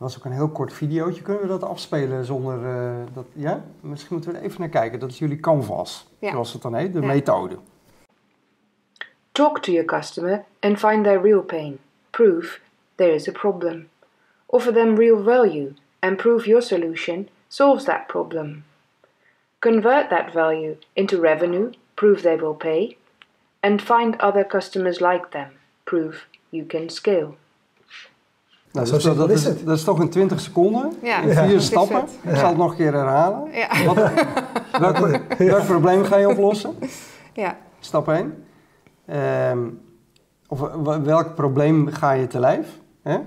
Was 0.00 0.18
ook 0.18 0.24
een 0.24 0.32
heel 0.32 0.48
kort 0.48 0.72
videootje. 0.72 1.22
Kunnen 1.22 1.42
we 1.42 1.48
dat 1.48 1.62
afspelen 1.62 2.24
zonder 2.24 2.58
uh, 2.62 3.06
dat... 3.12 3.26
Ja? 3.32 3.64
Misschien 3.80 4.14
moeten 4.14 4.32
we 4.32 4.38
er 4.38 4.44
even 4.44 4.60
naar 4.60 4.68
kijken. 4.68 4.98
Dat 4.98 5.10
is 5.10 5.18
jullie 5.18 5.40
canvas, 5.40 6.06
ja. 6.18 6.30
zoals 6.30 6.52
het 6.52 6.62
dan 6.62 6.74
heet. 6.74 6.92
De 6.92 7.00
ja. 7.00 7.06
methode. 7.06 7.58
Talk 9.32 9.60
to 9.60 9.72
your 9.72 9.86
customer 9.86 10.44
and 10.60 10.78
find 10.78 11.04
their 11.04 11.20
real 11.20 11.42
pain. 11.42 11.78
Prove 12.10 12.60
there 12.94 13.14
is 13.14 13.28
a 13.28 13.32
problem. 13.32 13.88
Offer 14.46 14.72
them 14.72 14.96
real 14.96 15.22
value 15.22 15.72
and 15.98 16.16
prove 16.16 16.46
your 16.46 16.62
solution 16.62 17.28
solves 17.48 17.84
that 17.84 18.06
problem. 18.06 18.64
Convert 19.58 20.08
that 20.08 20.32
value 20.32 20.76
into 20.92 21.20
revenue. 21.20 21.70
Prove 21.94 22.22
they 22.22 22.36
will 22.36 22.54
pay. 22.54 22.96
And 23.62 23.82
find 23.82 24.16
other 24.20 24.44
customers 24.44 25.00
like 25.00 25.30
them. 25.30 25.50
Prove 25.84 26.26
you 26.50 26.64
can 26.64 26.88
scale. 26.88 27.34
Nou, 28.72 28.86
Zo 28.86 28.94
dus 28.94 29.02
dat, 29.04 29.30
is 29.30 29.34
is, 29.40 29.44
het. 29.44 29.66
dat 29.66 29.76
is 29.76 29.84
toch 29.84 30.00
in 30.00 30.08
20 30.10 30.40
seconden, 30.40 30.92
Ja, 31.02 31.20
in 31.22 31.34
vier 31.48 31.60
stappen. 31.60 32.04
Ik 32.22 32.36
zal 32.36 32.48
het 32.48 32.56
nog 32.56 32.70
een 32.70 32.76
keer 32.76 32.92
herhalen. 32.92 33.50
Ja. 33.52 33.84
Wat, 33.84 33.96
welk, 34.80 35.34
welk 35.38 35.64
probleem 35.64 36.04
ga 36.04 36.16
je 36.16 36.28
oplossen? 36.28 36.74
ja. 37.32 37.56
Stap 37.80 38.08
1. 38.08 38.44
Ehm, 39.06 39.58
of 40.48 40.58
w- 40.60 40.96
welk 41.04 41.34
probleem 41.34 41.86
ga 41.88 42.12
je 42.12 42.26
te 42.26 42.38
lijf? 42.38 42.78
Hè? 43.02 43.18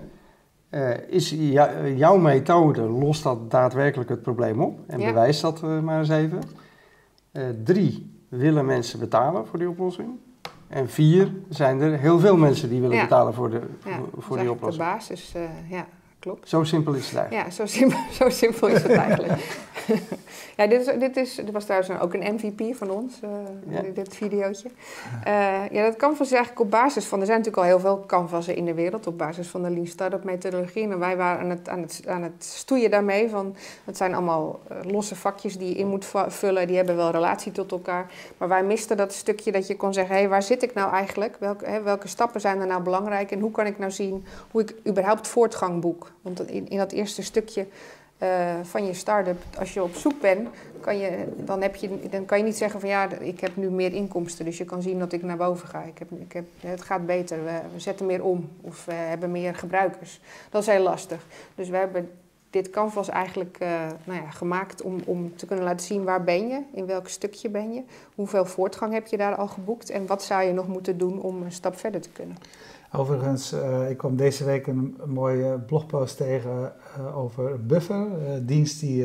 Eh, 0.69 0.89
is 1.09 1.29
jou- 1.29 1.87
jouw 1.95 2.17
methode, 2.17 2.81
lost 2.81 3.23
dat 3.23 3.51
daadwerkelijk 3.51 4.09
het 4.09 4.21
probleem 4.21 4.61
op? 4.61 4.79
En 4.87 4.99
Ja. 4.99 5.05
bewijs 5.07 5.39
dat 5.41 5.63
eh, 5.63 5.79
maar 5.79 5.99
eens 5.99 6.09
even. 6.09 6.39
Eh, 7.31 7.43
drie, 7.63 8.11
willen 8.29 8.65
mensen 8.65 8.99
betalen 8.99 9.47
voor 9.47 9.59
die 9.59 9.69
oplossing? 9.69 10.09
En 10.73 10.89
vier, 10.89 11.31
zijn 11.49 11.81
er 11.81 11.99
heel 11.99 12.19
veel 12.19 12.37
mensen 12.37 12.69
die 12.69 12.81
willen 12.81 12.95
Ja. 12.95 13.01
betalen 13.01 13.33
voor, 13.33 13.49
de, 13.49 13.61
ja. 13.85 13.99
voor, 14.17 14.37
die 14.37 14.51
oplossing. 14.51 14.85
De 14.85 14.91
basis, 14.93 15.31
eh, 15.35 15.41
ja, 15.69 15.85
klopt. 16.19 16.49
Zo 16.49 16.63
simpel 16.63 16.93
is 16.93 17.09
het 17.09 17.15
eigenlijk. 17.19 17.47
Ja, 17.47 17.53
zo 17.53 17.65
simpel, 17.65 17.99
zo 18.19 18.29
simpel 18.29 18.67
is 18.67 18.81
het 18.81 18.91
eigenlijk. 18.91 19.31
ja, 20.57 20.67
dit, 20.67 20.87
is, 20.87 20.99
dit, 20.99 21.17
is, 21.17 21.35
dit 21.35 21.51
was 21.51 21.63
trouwens 21.63 21.99
ook 22.01 22.13
een 22.13 22.33
MVP 22.33 22.75
van 22.75 22.89
ons, 22.89 23.19
eh, 23.21 23.29
Ja. 23.67 23.81
dit, 23.93 24.15
videootje. 24.15 24.69
Eh, 25.23 25.69
ja, 25.71 25.83
dat 25.83 25.95
canvas 25.95 26.27
is 26.27 26.33
eigenlijk 26.33 26.65
op 26.65 26.71
basis 26.71 27.05
van... 27.05 27.19
Er 27.19 27.25
zijn 27.25 27.37
natuurlijk 27.37 27.63
al 27.63 27.69
heel 27.73 27.79
veel 27.79 28.03
canvassen 28.07 28.55
in 28.55 28.65
de 28.65 28.73
wereld... 28.73 29.07
op 29.07 29.17
basis 29.17 29.47
van 29.47 29.63
de 29.63 29.69
Lean 29.69 29.87
Startup 29.87 30.23
methodologie. 30.23 30.83
En 30.83 30.99
wij 30.99 31.17
waren 31.17 31.39
aan 31.39 31.49
het, 31.49 31.69
aan 31.69 31.81
het, 31.81 32.01
aan 32.07 32.23
het 32.23 32.43
stoeien 32.43 32.91
daarmee 32.91 33.29
van... 33.29 33.55
Het 33.83 33.97
zijn 33.97 34.13
allemaal 34.13 34.59
eh, 34.67 34.77
losse 34.91 35.15
vakjes 35.15 35.57
die 35.57 35.69
je 35.69 35.75
in 35.75 35.87
moet 35.87 36.05
vullen. 36.27 36.67
Die 36.67 36.75
hebben 36.75 36.95
wel 36.95 37.11
relatie 37.11 37.51
tot 37.51 37.71
elkaar. 37.71 38.11
Maar 38.37 38.47
wij 38.47 38.63
misten 38.63 38.97
dat 38.97 39.13
stukje 39.13 39.51
dat 39.51 39.67
je 39.67 39.75
kon 39.75 39.93
zeggen... 39.93 40.13
hé, 40.13 40.21
hey, 40.21 40.29
waar 40.29 40.43
zit 40.43 40.63
ik 40.63 40.73
nou 40.73 40.91
eigenlijk? 40.91 41.35
Welke, 41.39 41.65
hè, 41.65 41.81
welke 41.81 42.07
stappen 42.07 42.41
zijn 42.41 42.59
er 42.59 42.67
nou 42.67 42.81
belangrijk? 42.81 43.31
En 43.31 43.39
hoe 43.39 43.51
kan 43.51 43.65
ik 43.65 43.79
nou 43.79 43.91
zien 43.91 44.25
hoe 44.51 44.61
ik 44.61 44.75
überhaupt 44.87 45.27
voortgang 45.27 45.81
boek? 45.81 46.11
Want 46.21 46.49
in, 46.49 46.69
in 46.69 46.77
dat 46.77 46.91
eerste 46.91 47.23
stukje 47.23 47.65
eh, 48.23 48.55
van 48.63 48.85
je 48.85 48.93
start-up, 48.93 49.43
als 49.59 49.73
je 49.73 49.83
op 49.83 49.95
zoek 49.95 50.21
bent, 50.21 50.47
kan 50.79 50.97
je, 50.97 51.25
dan, 51.37 51.61
heb 51.61 51.75
je, 51.75 51.99
dan 52.09 52.25
kan 52.25 52.37
je 52.37 52.43
niet 52.43 52.57
zeggen 52.57 52.79
van 52.79 52.89
ja, 52.89 53.09
ik 53.09 53.39
heb 53.39 53.55
nu 53.55 53.69
meer 53.69 53.93
inkomsten, 53.93 54.45
dus 54.45 54.57
je 54.57 54.65
kan 54.65 54.81
zien 54.81 54.99
dat 54.99 55.13
ik 55.13 55.23
naar 55.23 55.37
boven 55.37 55.67
ga. 55.67 55.83
Ik 55.83 55.97
heb, 55.97 56.11
ik 56.11 56.33
heb, 56.33 56.45
het 56.59 56.81
gaat 56.81 57.05
beter, 57.05 57.43
we, 57.43 57.79
zetten 57.79 58.05
meer 58.05 58.23
om 58.23 58.49
of 58.61 58.85
we 58.85 58.93
hebben 58.93 59.31
meer 59.31 59.55
gebruikers. 59.55 60.19
Dat 60.49 60.61
is 60.61 60.67
heel 60.67 60.83
lastig. 60.83 61.25
Dus 61.55 61.69
we 61.69 61.77
hebben 61.77 62.11
dit 62.49 62.69
canvas 62.69 63.09
eigenlijk 63.09 63.57
eh, 63.59 63.69
nou 64.03 64.21
ja, 64.21 64.29
gemaakt 64.29 64.81
om, 64.81 64.99
om 65.05 65.35
te 65.35 65.45
kunnen 65.45 65.65
laten 65.65 65.85
zien 65.85 66.03
waar 66.03 66.23
ben 66.23 66.47
je, 66.47 66.61
in 66.73 66.85
welk 66.85 67.07
stukje 67.07 67.49
ben 67.49 67.73
je, 67.73 67.83
hoeveel 68.15 68.45
voortgang 68.45 68.93
heb 68.93 69.07
je 69.07 69.17
daar 69.17 69.35
al 69.35 69.47
geboekt 69.47 69.89
en 69.89 70.05
wat 70.05 70.23
zou 70.23 70.43
je 70.43 70.53
nog 70.53 70.67
moeten 70.67 70.97
doen 70.97 71.21
om 71.21 71.41
een 71.41 71.51
stap 71.51 71.77
verder 71.77 72.01
te 72.01 72.09
kunnen. 72.09 72.37
Overigens, 72.95 73.51
eh, 73.51 73.89
ik 73.89 73.97
kwam 73.97 74.15
deze 74.15 74.45
week 74.45 74.67
een, 74.67 74.97
mooie 75.05 75.59
blogpost 75.59 76.17
tegen 76.17 76.73
uh, 76.97 77.17
over 77.17 77.65
Buffer, 77.65 78.07
een 78.27 78.45
dienst 78.45 78.79
die 78.79 79.03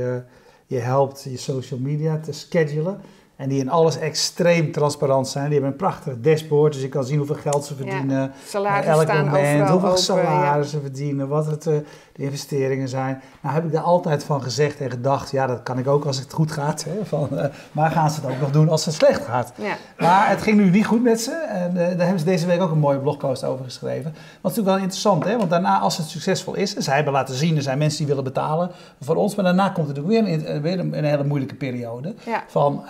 je 0.66 0.78
helpt 0.78 1.22
je 1.22 1.36
social 1.36 1.80
media 1.80 2.18
te 2.18 2.32
schedulen. 2.32 3.00
En 3.38 3.48
die 3.48 3.60
in 3.60 3.70
alles 3.70 3.98
extreem 3.98 4.72
transparant 4.72 5.28
zijn. 5.28 5.44
Die 5.44 5.52
hebben 5.52 5.70
een 5.70 5.76
prachtig 5.76 6.14
dashboard, 6.20 6.72
dus 6.72 6.82
je 6.82 6.88
kan 6.88 7.04
zien 7.04 7.18
hoeveel 7.18 7.36
geld 7.36 7.64
ze 7.64 7.74
verdienen. 7.74 8.20
Ja, 8.20 8.30
salarissen 8.46 8.92
elk 8.92 9.02
staan 9.02 9.24
moment, 9.24 9.68
hoeveel 9.68 9.88
open, 9.88 10.02
salarissen 10.02 10.80
ze 10.80 10.86
verdienen, 10.86 11.28
wat 11.28 11.46
het, 11.46 11.66
uh, 11.66 11.76
de 12.12 12.22
investeringen 12.22 12.88
zijn. 12.88 13.22
Nou 13.40 13.54
heb 13.54 13.64
ik 13.64 13.72
daar 13.72 13.82
altijd 13.82 14.24
van 14.24 14.42
gezegd 14.42 14.80
en 14.80 14.90
gedacht, 14.90 15.30
ja 15.30 15.46
dat 15.46 15.62
kan 15.62 15.78
ik 15.78 15.88
ook 15.88 16.04
als 16.04 16.18
het 16.18 16.32
goed 16.32 16.52
gaat. 16.52 16.84
Hè, 16.84 17.04
van, 17.04 17.28
uh, 17.32 17.44
maar 17.72 17.90
gaan 17.90 18.10
ze 18.10 18.20
het 18.20 18.30
ook 18.30 18.40
nog 18.40 18.50
doen 18.50 18.68
als 18.68 18.84
het 18.84 18.94
slecht 18.94 19.24
gaat? 19.24 19.52
Ja. 19.54 19.76
Maar 19.98 20.28
het 20.28 20.42
ging 20.42 20.56
nu 20.56 20.70
niet 20.70 20.86
goed 20.86 21.02
met 21.02 21.20
ze. 21.20 21.32
En 21.32 21.70
uh, 21.70 21.76
daar 21.76 21.88
hebben 21.88 22.18
ze 22.18 22.24
deze 22.24 22.46
week 22.46 22.60
ook 22.60 22.70
een 22.70 22.78
mooie 22.78 22.98
blogpost 22.98 23.44
over 23.44 23.64
geschreven. 23.64 24.12
Wat 24.12 24.42
natuurlijk 24.42 24.68
wel 24.68 24.78
interessant, 24.78 25.24
hè? 25.24 25.36
want 25.36 25.50
daarna 25.50 25.78
als 25.78 25.96
het 25.96 26.06
succesvol 26.06 26.54
is, 26.54 26.74
en 26.74 26.82
zij 26.82 26.94
hebben 26.94 27.12
laten 27.12 27.34
zien, 27.34 27.56
er 27.56 27.62
zijn 27.62 27.78
mensen 27.78 27.98
die 27.98 28.06
willen 28.06 28.24
betalen 28.24 28.70
voor 29.00 29.16
ons. 29.16 29.34
Maar 29.34 29.44
daarna 29.44 29.68
komt 29.68 29.88
er 29.88 29.94
natuurlijk 29.94 30.26
weer 30.26 30.54
een, 30.54 30.62
weer 30.62 30.78
een, 30.78 31.04
hele 31.04 31.24
moeilijke 31.24 31.54
periode. 31.54 32.14
Van, 32.46 32.84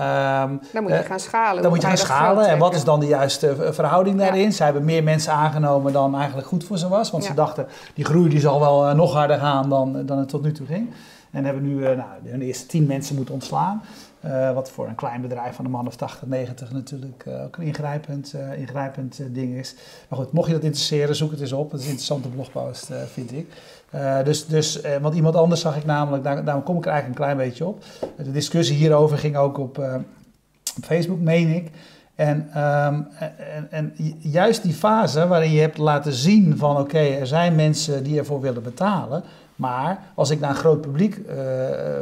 dan 0.72 0.82
moet 0.82 0.92
je 0.92 1.02
gaan 1.02 1.20
schalen. 1.20 1.62
Dan 1.62 1.70
moet 1.70 1.80
je 1.80 1.86
gaan 1.86 1.96
schalen. 1.96 2.48
En 2.48 2.58
wat 2.58 2.74
is 2.74 2.84
dan 2.84 3.00
de 3.00 3.06
juiste 3.06 3.72
verhouding 3.72 4.18
daarin? 4.18 4.42
Ja. 4.42 4.50
Ze 4.50 4.62
hebben 4.62 4.84
meer 4.84 5.02
mensen 5.02 5.32
aangenomen 5.32 5.92
dan 5.92 6.16
eigenlijk 6.16 6.48
goed 6.48 6.64
voor 6.64 6.78
ze 6.78 6.88
was. 6.88 7.10
Want 7.10 7.22
ja. 7.22 7.28
ze 7.28 7.36
dachten, 7.36 7.66
die 7.94 8.04
groei 8.04 8.28
die 8.28 8.40
zal 8.40 8.60
wel 8.60 8.88
uh, 8.88 8.94
nog 8.94 9.12
harder 9.12 9.38
gaan 9.38 9.68
dan, 9.68 10.06
dan 10.06 10.18
het 10.18 10.28
tot 10.28 10.42
nu 10.42 10.52
toe 10.52 10.66
ging. 10.66 10.90
En 11.30 11.44
hebben 11.44 11.62
nu 11.62 11.80
nou, 11.80 12.38
de 12.38 12.44
eerste 12.44 12.66
tien 12.66 12.86
mensen 12.86 13.16
moeten 13.16 13.34
ontslaan. 13.34 13.82
Uh, 14.24 14.52
wat 14.52 14.70
voor 14.70 14.88
een 14.88 14.94
klein 14.94 15.20
bedrijf 15.20 15.54
van 15.54 15.64
een 15.64 15.70
man 15.70 15.86
of 15.86 15.96
80, 15.96 16.28
90 16.28 16.72
natuurlijk 16.72 17.24
ook 17.44 17.56
een 17.56 17.62
ingrijpend, 17.62 18.34
ingrijpend 18.56 19.20
ding 19.30 19.54
is. 19.54 19.74
Maar 20.08 20.18
goed, 20.18 20.32
mocht 20.32 20.46
je 20.46 20.52
dat 20.52 20.62
interesseren, 20.62 21.16
zoek 21.16 21.30
het 21.30 21.40
eens 21.40 21.52
op. 21.52 21.70
Het 21.70 21.80
is 21.80 21.86
een 21.86 21.90
interessante 21.90 22.28
blogpost, 22.28 22.90
vind 23.12 23.32
ik. 23.32 23.48
Dus, 24.24 24.46
dus 24.46 24.80
want 25.00 25.14
iemand 25.14 25.34
anders 25.34 25.60
zag 25.60 25.76
ik 25.76 25.84
namelijk, 25.84 26.24
daar, 26.24 26.44
daarom 26.44 26.62
kom 26.62 26.76
ik 26.76 26.84
er 26.84 26.90
eigenlijk 26.90 27.20
een 27.20 27.26
klein 27.26 27.48
beetje 27.48 27.66
op. 27.66 27.84
De 28.16 28.32
discussie 28.32 28.76
hierover 28.76 29.18
ging 29.18 29.36
ook 29.36 29.58
op 29.58 29.78
Facebook, 30.82 31.20
meen 31.20 31.54
ik. 31.54 31.70
En, 32.14 32.36
um, 32.62 33.06
en, 33.54 33.66
en, 33.70 33.92
juist 34.18 34.62
die 34.62 34.72
fase 34.72 35.26
waarin 35.26 35.50
je 35.50 35.60
hebt 35.60 35.78
laten 35.78 36.12
zien 36.12 36.56
van 36.56 36.76
oké, 36.76 36.98
er 36.98 37.26
zijn 37.26 37.54
mensen 37.54 38.04
die 38.04 38.18
ervoor 38.18 38.40
willen 38.40 38.62
betalen. 38.62 39.22
Maar 39.58 40.02
als 40.14 40.30
ik 40.30 40.40
naar 40.40 40.50
een 40.50 40.56
groot 40.56 40.80
publiek 40.80 41.16
uh, 41.16 41.34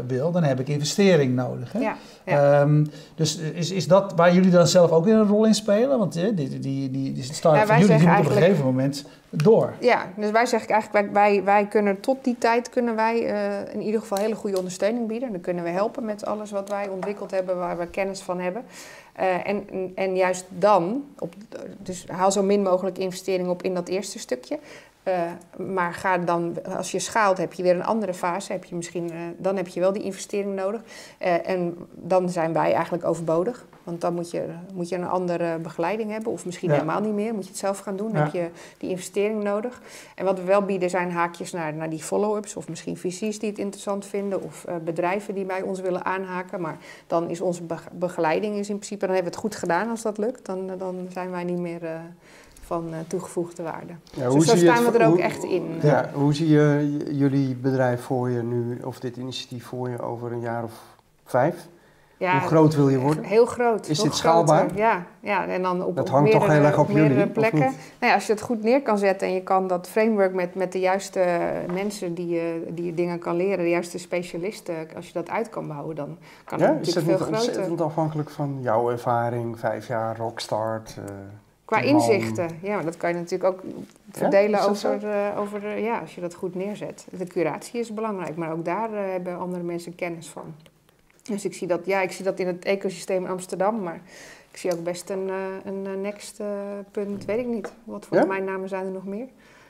wil, 0.06 0.30
dan 0.32 0.42
heb 0.42 0.60
ik 0.60 0.68
investering 0.68 1.34
nodig. 1.34 1.72
Hè? 1.72 1.78
Ja, 1.78 1.96
ja. 2.24 2.60
Um, 2.60 2.90
dus 3.14 3.36
is, 3.38 3.70
is 3.70 3.88
dat 3.88 4.12
waar 4.16 4.34
jullie 4.34 4.50
dan 4.50 4.66
zelf 4.66 4.90
ook 4.90 5.04
weer 5.04 5.14
een 5.14 5.28
rol 5.28 5.44
in 5.44 5.54
spelen? 5.54 5.98
Want 5.98 6.12
die, 6.12 6.34
die, 6.34 6.48
die, 6.48 6.90
die, 6.90 7.12
die 7.12 7.22
start 7.22 7.56
ja, 7.56 7.66
van 7.66 7.78
jullie 7.78 7.98
moet 7.98 8.18
op 8.18 8.24
een 8.24 8.32
gegeven 8.32 8.64
moment 8.64 9.04
door. 9.30 9.72
Ja, 9.80 10.06
dus 10.16 10.30
wij 10.30 10.46
zeggen 10.46 10.70
eigenlijk, 10.70 11.12
wij, 11.12 11.44
wij 11.44 11.66
kunnen 11.66 12.00
tot 12.00 12.24
die 12.24 12.36
tijd 12.38 12.70
kunnen 12.70 12.96
wij 12.96 13.22
uh, 13.22 13.74
in 13.74 13.82
ieder 13.82 14.00
geval 14.00 14.18
hele 14.18 14.34
goede 14.34 14.58
ondersteuning 14.58 15.06
bieden. 15.06 15.32
Dan 15.32 15.40
kunnen 15.40 15.64
we 15.64 15.70
helpen 15.70 16.04
met 16.04 16.26
alles 16.26 16.50
wat 16.50 16.68
wij 16.68 16.88
ontwikkeld 16.88 17.30
hebben, 17.30 17.58
waar 17.58 17.78
we 17.78 17.86
kennis 17.86 18.20
van 18.20 18.40
hebben. 18.40 18.62
Uh, 19.20 19.48
en, 19.48 19.92
en 19.94 20.16
juist 20.16 20.46
dan, 20.48 21.04
op, 21.18 21.34
dus 21.78 22.04
haal 22.08 22.32
zo 22.32 22.42
min 22.42 22.62
mogelijk 22.62 22.98
investering 22.98 23.48
op 23.48 23.62
in 23.62 23.74
dat 23.74 23.88
eerste 23.88 24.18
stukje. 24.18 24.58
Uh, 25.08 25.66
maar 25.66 25.94
ga 25.94 26.18
dan, 26.18 26.56
als 26.76 26.90
je 26.90 26.98
schaalt, 26.98 27.38
heb 27.38 27.52
je 27.52 27.62
weer 27.62 27.74
een 27.74 27.84
andere 27.84 28.14
fase. 28.14 28.52
Heb 28.52 28.64
je 28.64 28.74
misschien, 28.74 29.04
uh, 29.12 29.18
dan 29.36 29.56
heb 29.56 29.68
je 29.68 29.80
wel 29.80 29.92
die 29.92 30.02
investering 30.02 30.54
nodig. 30.54 30.80
Uh, 31.22 31.48
en 31.48 31.76
dan 31.90 32.28
zijn 32.28 32.52
wij 32.52 32.72
eigenlijk 32.72 33.04
overbodig. 33.04 33.66
Want 33.84 34.00
dan 34.00 34.14
moet 34.14 34.30
je, 34.30 34.44
moet 34.74 34.88
je 34.88 34.96
een 34.96 35.08
andere 35.08 35.58
begeleiding 35.58 36.10
hebben. 36.10 36.32
Of 36.32 36.44
misschien 36.44 36.68
ja. 36.68 36.74
helemaal 36.74 37.00
niet 37.00 37.12
meer. 37.12 37.34
Moet 37.34 37.44
je 37.44 37.50
het 37.50 37.58
zelf 37.58 37.78
gaan 37.78 37.96
doen. 37.96 38.12
Dan 38.12 38.16
ja. 38.16 38.22
heb 38.24 38.32
je 38.32 38.50
die 38.78 38.90
investering 38.90 39.42
nodig. 39.42 39.80
En 40.14 40.24
wat 40.24 40.38
we 40.38 40.44
wel 40.44 40.62
bieden 40.62 40.90
zijn 40.90 41.10
haakjes 41.10 41.52
naar, 41.52 41.74
naar 41.74 41.90
die 41.90 42.02
follow-ups. 42.02 42.56
Of 42.56 42.68
misschien 42.68 42.96
visies 42.96 43.38
die 43.38 43.50
het 43.50 43.58
interessant 43.58 44.06
vinden. 44.06 44.42
Of 44.42 44.64
bedrijven 44.84 45.34
die 45.34 45.44
bij 45.44 45.62
ons 45.62 45.80
willen 45.80 46.04
aanhaken. 46.04 46.60
Maar 46.60 46.76
dan 47.06 47.30
is 47.30 47.40
onze 47.40 47.62
begeleiding 47.92 48.56
is 48.56 48.68
in 48.68 48.76
principe... 48.76 49.06
Dan 49.06 49.14
hebben 49.14 49.32
we 49.32 49.38
het 49.38 49.46
goed 49.46 49.56
gedaan 49.56 49.90
als 49.90 50.02
dat 50.02 50.18
lukt. 50.18 50.46
Dan, 50.46 50.70
dan 50.78 51.06
zijn 51.12 51.30
wij 51.30 51.44
niet 51.44 51.58
meer 51.58 51.80
van 52.66 52.88
uh, 52.90 52.96
toegevoegde 53.06 53.62
waarde. 53.62 53.92
Ja, 54.10 54.30
dus 54.30 54.46
daar 54.46 54.56
staan 54.56 54.84
het, 54.84 54.92
we 54.92 54.98
er 54.98 55.06
ook 55.06 55.14
hoe, 55.14 55.22
echt 55.22 55.44
in. 55.44 55.78
Ja, 55.82 56.10
hoe 56.14 56.34
zie 56.34 56.48
je 56.48 56.96
jullie 57.10 57.54
bedrijf 57.54 58.00
voor 58.00 58.30
je 58.30 58.42
nu, 58.42 58.78
of 58.84 59.00
dit 59.00 59.16
initiatief 59.16 59.64
voor 59.64 59.88
je 59.88 60.02
over 60.02 60.32
een 60.32 60.40
jaar 60.40 60.64
of 60.64 60.72
vijf? 61.24 61.68
Ja, 62.18 62.38
hoe 62.38 62.48
groot 62.48 62.74
wil 62.74 62.88
je 62.88 62.98
worden? 62.98 63.24
Heel 63.24 63.46
groot. 63.46 63.88
Is 63.88 63.98
dit 63.98 64.14
schaalbaar? 64.14 64.58
Groter. 64.58 64.76
Ja, 64.76 65.06
ja, 65.20 65.46
en 65.46 65.62
dan 65.62 65.84
op, 65.84 65.96
dat 65.96 66.08
hangt 66.08 66.22
meerdere, 66.22 66.46
toch 66.46 66.56
heel 66.56 66.66
erg 66.66 66.78
op 66.78 66.90
jullie, 66.90 67.26
plekken. 67.26 67.58
Nou 67.58 67.74
ja, 68.00 68.14
als 68.14 68.26
je 68.26 68.32
het 68.32 68.42
goed 68.42 68.62
neer 68.62 68.82
kan 68.82 68.98
zetten 68.98 69.28
en 69.28 69.34
je 69.34 69.42
kan 69.42 69.66
dat 69.66 69.88
framework 69.88 70.34
met, 70.34 70.54
met 70.54 70.72
de 70.72 70.80
juiste 70.80 71.24
mensen 71.72 72.14
die 72.14 72.28
je, 72.28 72.66
die 72.70 72.84
je 72.84 72.94
dingen 72.94 73.18
kan 73.18 73.36
leren, 73.36 73.64
de 73.64 73.70
juiste 73.70 73.98
specialisten, 73.98 74.74
als 74.96 75.06
je 75.06 75.12
dat 75.12 75.30
uit 75.30 75.48
kan 75.48 75.68
bouwen, 75.68 75.96
dan 75.96 76.16
kan 76.44 76.58
ja, 76.58 76.66
het 76.66 76.74
natuurlijk 76.74 77.06
veel 77.06 77.16
groter. 77.16 77.42
groter. 77.42 77.62
Is 77.62 77.68
het 77.68 77.80
afhankelijk 77.80 78.30
van 78.30 78.58
jouw 78.60 78.90
ervaring, 78.90 79.58
vijf 79.58 79.86
jaar 79.86 80.16
rockstart? 80.16 80.96
Uh, 80.98 81.04
Qua 81.66 81.80
inzichten, 81.80 82.58
ja, 82.62 82.74
maar 82.74 82.84
dat 82.84 82.96
kan 82.96 83.10
je 83.10 83.16
natuurlijk 83.16 83.54
ook 83.54 83.62
verdelen 84.10 84.60
ja, 84.60 84.66
over, 84.66 85.04
uh, 85.04 85.38
over 85.40 85.64
uh, 85.64 85.84
ja, 85.84 85.98
als 85.98 86.14
je 86.14 86.20
dat 86.20 86.34
goed 86.34 86.54
neerzet. 86.54 87.06
De 87.10 87.26
curatie 87.26 87.80
is 87.80 87.94
belangrijk, 87.94 88.36
maar 88.36 88.52
ook 88.52 88.64
daar 88.64 88.90
uh, 88.90 88.98
hebben 88.98 89.38
andere 89.38 89.62
mensen 89.62 89.94
kennis 89.94 90.28
van. 90.28 90.54
Dus 91.22 91.44
ik 91.44 91.54
zie 91.54 91.66
dat, 91.66 91.86
ja, 91.86 92.00
ik 92.00 92.12
zie 92.12 92.24
dat 92.24 92.38
in 92.38 92.46
het 92.46 92.64
ecosysteem 92.64 93.24
in 93.24 93.30
Amsterdam, 93.30 93.82
maar 93.82 94.00
ik 94.50 94.56
zie 94.56 94.72
ook 94.72 94.82
best 94.82 95.10
een, 95.10 95.30
een 95.64 96.00
next 96.00 96.40
punt, 96.90 97.24
weet 97.24 97.38
ik 97.38 97.46
niet. 97.46 97.72
Wat 97.84 98.06
voor 98.06 98.16
Ja? 98.16 98.22
domeinnamen 98.22 98.68
zijn 98.68 98.86
er 98.86 98.92
nog 98.92 99.04
meer? 99.04 99.26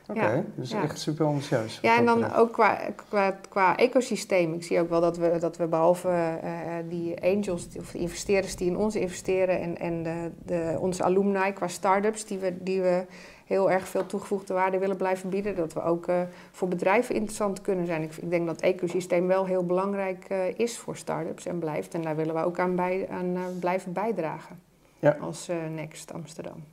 Oké, 0.07 0.19
Ja, 0.19 0.43
dus 0.55 0.71
ja. 0.71 0.83
echt 0.83 0.99
super 0.99 1.25
ambitieus. 1.25 1.79
Ja, 1.81 1.97
en 1.97 2.05
dan 2.05 2.19
betreft. 2.19 2.39
ook 2.39 2.51
qua, 2.53 2.79
qua, 3.09 3.37
qua 3.49 3.77
ecosysteem. 3.77 4.53
Ik 4.53 4.63
zie 4.63 4.79
ook 4.79 4.89
wel 4.89 5.01
dat 5.01 5.17
we, 5.17 5.37
dat 5.39 5.57
we 5.57 5.67
behalve 5.67 6.09
eh, 6.09 6.49
die 6.89 7.23
angels 7.23 7.67
of 7.77 7.91
de 7.91 7.97
investeerders 7.97 8.55
die 8.55 8.67
in 8.67 8.77
ons 8.77 8.95
investeren 8.95 9.59
en, 9.61 9.77
en 9.77 10.03
de, 10.03 10.31
de, 10.45 10.77
onze 10.79 11.03
alumni 11.03 11.53
qua 11.53 11.67
start-ups 11.67 12.25
die 12.25 12.37
we, 12.37 12.63
die 12.63 12.81
we 12.81 13.05
heel 13.45 13.71
erg 13.71 13.87
veel 13.87 14.05
toegevoegde 14.05 14.53
waarde 14.53 14.77
willen 14.77 14.97
blijven 14.97 15.29
bieden, 15.29 15.55
dat 15.55 15.73
we 15.73 15.83
ook 15.83 16.07
eh, 16.07 16.21
voor 16.51 16.67
bedrijven 16.67 17.15
interessant 17.15 17.61
kunnen 17.61 17.85
zijn. 17.85 18.01
Ik, 18.01 18.15
ik 18.15 18.29
denk 18.29 18.45
dat 18.45 18.55
het 18.55 18.65
ecosysteem 18.65 19.27
wel 19.27 19.45
heel 19.45 19.65
belangrijk 19.65 20.25
eh, 20.27 20.59
is 20.59 20.77
voor 20.77 20.97
start-ups 20.97 21.45
en 21.45 21.59
blijft. 21.59 21.93
En 21.93 22.01
daar 22.01 22.15
willen 22.15 22.35
we 22.35 22.43
ook 22.43 22.59
aan, 22.59 22.75
bij, 22.75 23.07
aan 23.11 23.35
eh, 23.35 23.41
blijven 23.59 23.93
bijdragen 23.93 24.59
Ja. 24.99 25.17
als 25.21 25.47
eh, 25.47 25.55
Next 25.75 26.13
Amsterdam. 26.13 26.63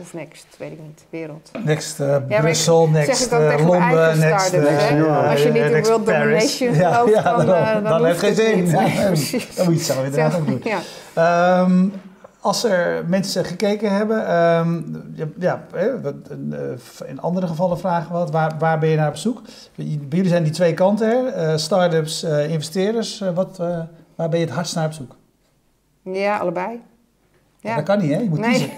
Of 0.00 0.14
Next, 0.14 0.46
weet 0.58 0.72
ik 0.72 0.78
niet, 0.82 1.04
wereld. 1.10 1.50
Next 1.64 2.00
uh, 2.00 2.16
Brussel, 2.40 2.88
next 2.88 3.32
uh, 3.32 3.38
mijn 3.38 3.64
Londen, 3.64 4.18
next, 4.18 4.54
uh, 4.54 4.90
uh, 4.98 5.30
Als 5.30 5.42
je 5.42 5.52
niet 5.52 5.62
in 5.62 5.82
world 5.82 6.04
Paris. 6.04 6.58
domination 6.58 6.74
ja, 6.74 7.04
ja, 7.06 7.22
dan, 7.36 7.46
dan, 7.46 7.54
eh, 7.56 7.72
dan 7.74 7.84
dan 7.84 8.04
heeft 8.04 8.18
geen 8.18 8.28
het 8.28 8.38
zin. 8.38 8.66
Ja, 8.70 8.72
dan- 8.94 9.06
precies. 9.06 9.54
dan 9.56 9.64
moet 9.64 9.74
je 9.74 9.80
het 9.80 9.88
zelf 9.90 10.04
inderdaad 10.04 10.34
ook 10.40 10.46
doen. 10.46 10.60
Ja. 10.64 10.78
Ehm, 11.14 11.84
als 12.40 12.64
er 12.64 13.04
mensen 13.06 13.44
gekeken 13.44 13.96
hebben, 13.96 14.26
ehm, 14.26 14.80
ja, 15.14 15.24
ja, 15.38 15.62
hè, 15.74 16.00
wat, 16.00 16.14
eh, 16.50 17.08
in 17.08 17.20
andere 17.20 17.46
gevallen 17.46 17.78
vragen 17.78 18.12
we 18.12 18.18
wat, 18.18 18.30
waar, 18.30 18.52
waar 18.58 18.78
ben 18.78 18.88
je 18.88 18.96
naar 18.96 19.08
op 19.08 19.16
zoek? 19.16 19.40
Bij 19.74 19.86
jullie 20.08 20.28
zijn 20.28 20.42
die 20.42 20.52
twee 20.52 20.74
kanten, 20.74 21.08
hè? 21.08 21.28
Eh, 21.28 21.56
start-ups, 21.56 22.22
eh, 22.22 22.50
investeerders. 22.50 23.20
Eh, 23.20 23.28
wat, 23.34 23.58
eh, 23.60 23.78
waar 24.14 24.28
ben 24.28 24.38
je 24.38 24.44
het 24.44 24.54
hardst 24.54 24.74
naar 24.74 24.86
op 24.86 24.92
zoek? 24.92 25.16
ja, 26.02 26.36
allebei. 26.36 26.80
Ja. 27.62 27.74
Dat 27.74 27.84
kan 27.84 28.00
niet, 28.00 28.10
hè? 28.10 28.18
Je 28.18 28.28
moet 28.28 28.40
kiezen. 28.40 28.68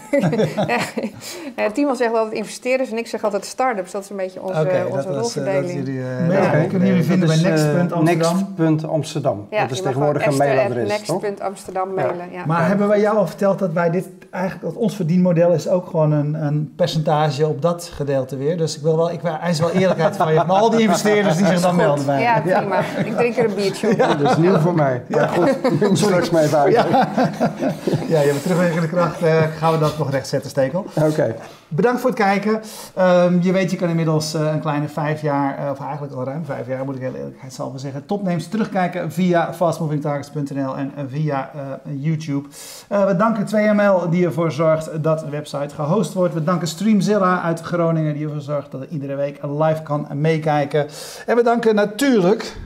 Nee. 0.66 1.14
ja, 1.56 1.70
Timo 1.70 1.94
zegt 1.94 2.14
altijd 2.14 2.34
investeerders 2.34 2.90
en 2.90 2.98
ik 2.98 3.06
zeg 3.06 3.24
altijd 3.24 3.44
start-ups. 3.44 3.90
Dat 3.92 4.02
is 4.02 4.10
een 4.10 4.16
beetje 4.16 4.42
onze, 4.42 4.58
onze 4.58 4.70
dat 4.72 4.88
was, 4.88 5.04
eh, 5.04 5.12
dat 5.12 5.26
is 5.26 5.34
rolverdeling. 5.34 5.72
jullie, 5.72 6.00
eh, 6.00 6.32
Ja. 6.32 6.64
kunnen 6.66 6.88
jullie 6.88 7.04
vinden 7.04 7.28
Dat 7.28 7.42
bij 7.42 7.52
eh, 7.52 7.74
next.amsterdam. 7.74 8.04
Next.amsterdam. 8.04 9.46
ja, 9.50 9.60
dat 9.62 9.70
is 9.70 9.82
tegenwoordig 9.82 10.26
een 10.26 10.36
mailadres, 10.36 10.88
next.amsterdam 10.88 11.94
mailen. 11.94 12.30
Ja. 12.32 12.46
Maar 12.46 12.66
hebben 12.68 12.88
wij 12.88 13.00
jou 13.00 13.16
al 13.16 13.26
verteld 13.26 13.58
dat 13.58 13.72
wij 13.72 13.90
dit 13.90 14.08
eigenlijk, 14.30 14.64
dat 14.64 14.82
ons 14.82 14.96
verdienmodel 14.96 15.52
is 15.52 15.68
ook 15.68 15.86
gewoon 15.86 16.12
een, 16.12 16.34
een 16.34 16.72
percentage 16.76 17.46
op 17.46 17.62
dat 17.62 17.90
gedeelte 17.94 18.36
weer. 18.36 18.56
Dus 18.56 18.76
ik 18.76 18.82
wil 18.82 18.96
wel, 18.96 19.10
ik 19.10 19.22
eis 19.22 19.60
wel 19.60 19.70
eerlijkheid 19.70 20.16
van 20.16 20.32
je, 20.32 20.42
maar 20.46 20.56
al 20.56 20.70
die 20.70 20.80
investeerders 20.80 21.36
die 21.36 21.46
zich 21.46 21.60
dan 21.60 21.76
melden 21.76 22.06
bij. 22.06 22.20
Ja, 22.20 22.40
prima. 22.40 22.80
Ik 23.04 23.16
drink 23.16 23.36
er 23.36 23.44
een 23.44 23.54
biertje 23.54 23.90
op. 23.90 23.98
Dat 23.98 24.30
is 24.30 24.36
nieuw 24.36 24.58
voor 24.58 24.74
mij. 24.74 25.02
Maar 25.08 25.28
goed, 25.28 25.98
straks 25.98 26.30
maar 26.30 26.42
even 26.42 26.58
uit. 26.58 26.72
Ja, 26.72 26.86
ja 28.08 28.20
je 28.20 28.32
hebt 28.32 28.44
terugwerkende 28.72 29.18
kracht. 29.18 29.50
eh, 29.50 29.58
gaan 29.58 29.72
we 29.72 29.78
dat 29.78 29.98
nog 29.98 30.10
rechtzetten, 30.10 30.50
Stekel. 30.50 30.86
Oké. 30.94 31.34
Bedankt 31.68 32.00
voor 32.00 32.10
het 32.10 32.18
kijken. 32.18 32.60
Ehm, 32.94 33.38
je 33.40 33.52
weet, 33.52 33.70
je 33.70 33.76
kan 33.76 33.88
inmiddels 33.88 34.34
eh, 34.34 34.52
een 34.52 34.60
kleine 34.60 34.88
vijf 34.88 35.22
jaar, 35.22 35.58
eh, 35.58 35.70
of 35.70 35.80
eigenlijk 35.80 36.14
al 36.14 36.24
ruim 36.24 36.44
vijf 36.44 36.66
jaar, 36.66 36.84
moet 36.84 36.94
ik 36.94 37.00
heel 37.00 37.14
eerlijkheidshalve 37.14 37.78
zeggen, 37.78 38.06
topnames 38.06 38.48
terugkijken 38.48 39.12
via 39.12 39.54
fastmovingtargets.nl 39.54 40.76
en 40.76 40.92
via 41.08 41.50
YouTube. 41.96 42.48
We 42.88 43.14
danken 43.18 43.46
2ML 43.46 44.08
die 44.10 44.24
ervoor 44.26 44.52
zorgt 44.52 45.02
dat 45.02 45.18
de 45.18 45.28
website 45.30 45.74
gehost 45.74 46.12
wordt. 46.12 46.34
We 46.34 46.44
danken 46.44 46.68
Streamzilla 46.68 47.42
uit 47.42 47.60
Groningen 47.60 48.14
die 48.14 48.24
ervoor 48.24 48.40
zorgt 48.40 48.70
dat 48.70 48.80
er 48.80 48.88
iedere 48.88 49.14
week 49.14 49.38
live 49.42 49.82
kan 49.82 50.06
meekijken. 50.14 50.86
En 51.26 51.36
we 51.36 51.42
danken 51.42 51.74
natuurlijk 51.74 52.56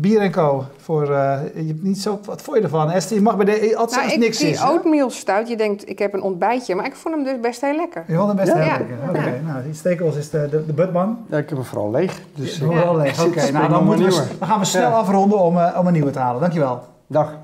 Bier 0.00 0.30
Co. 0.30 0.64
Voor, 0.76 1.02
uh, 1.02 1.38
je 1.54 1.66
hebt 1.66 1.82
niet 1.82 1.98
zo, 1.98 2.20
wat 2.24 2.42
vond 2.42 2.56
je 2.56 2.62
ervan? 2.62 2.90
Esther, 2.90 3.16
je 3.16 3.22
mag 3.22 3.36
bij 3.36 3.44
de 3.44 3.76
altijd 3.76 4.06
nou, 4.06 4.18
niks 4.18 4.38
Die 4.38 4.58
oatmeal 4.62 5.10
stout, 5.10 5.48
je 5.48 5.56
denkt 5.56 5.88
ik 5.88 5.98
heb 5.98 6.14
een 6.14 6.22
ontbijtje, 6.22 6.74
maar 6.74 6.86
ik 6.86 6.94
vond 6.94 7.14
hem 7.14 7.24
dus 7.24 7.40
best 7.40 7.60
heel 7.60 7.76
lekker. 7.76 8.04
Je 8.06 8.14
vond 8.14 8.26
hem 8.26 8.36
best 8.36 8.52
heel 8.52 8.64
lekker? 8.64 8.96
Oké, 9.08 9.18
okay. 9.18 9.40
nou 9.46 9.62
die 9.62 9.74
steekels 9.74 10.16
is 10.16 10.30
de, 10.30 10.48
de, 10.50 10.66
de 10.66 10.72
Budman. 10.72 11.18
Ja, 11.30 11.36
ik 11.36 11.48
heb 11.48 11.58
hem 11.58 11.66
vooral 11.66 11.90
leeg. 11.90 12.20
Dus, 12.34 12.58
ja, 12.58 12.64
vooral 12.64 12.96
leeg, 12.96 13.24
oké. 13.26 13.50
nou, 13.50 13.68
dan, 13.68 13.88
we, 13.88 13.96
dan, 14.38 14.48
gaan 14.48 14.58
we 14.58 14.64
snel 14.64 14.90
afronden 14.90 15.38
om, 15.38 15.56
uh, 15.56 15.76
om 15.78 15.86
een 15.86 15.92
nieuwe 15.92 16.10
te 16.10 16.18
halen. 16.18 16.40
Dankjewel. 16.40 16.82
Dag. 17.06 17.38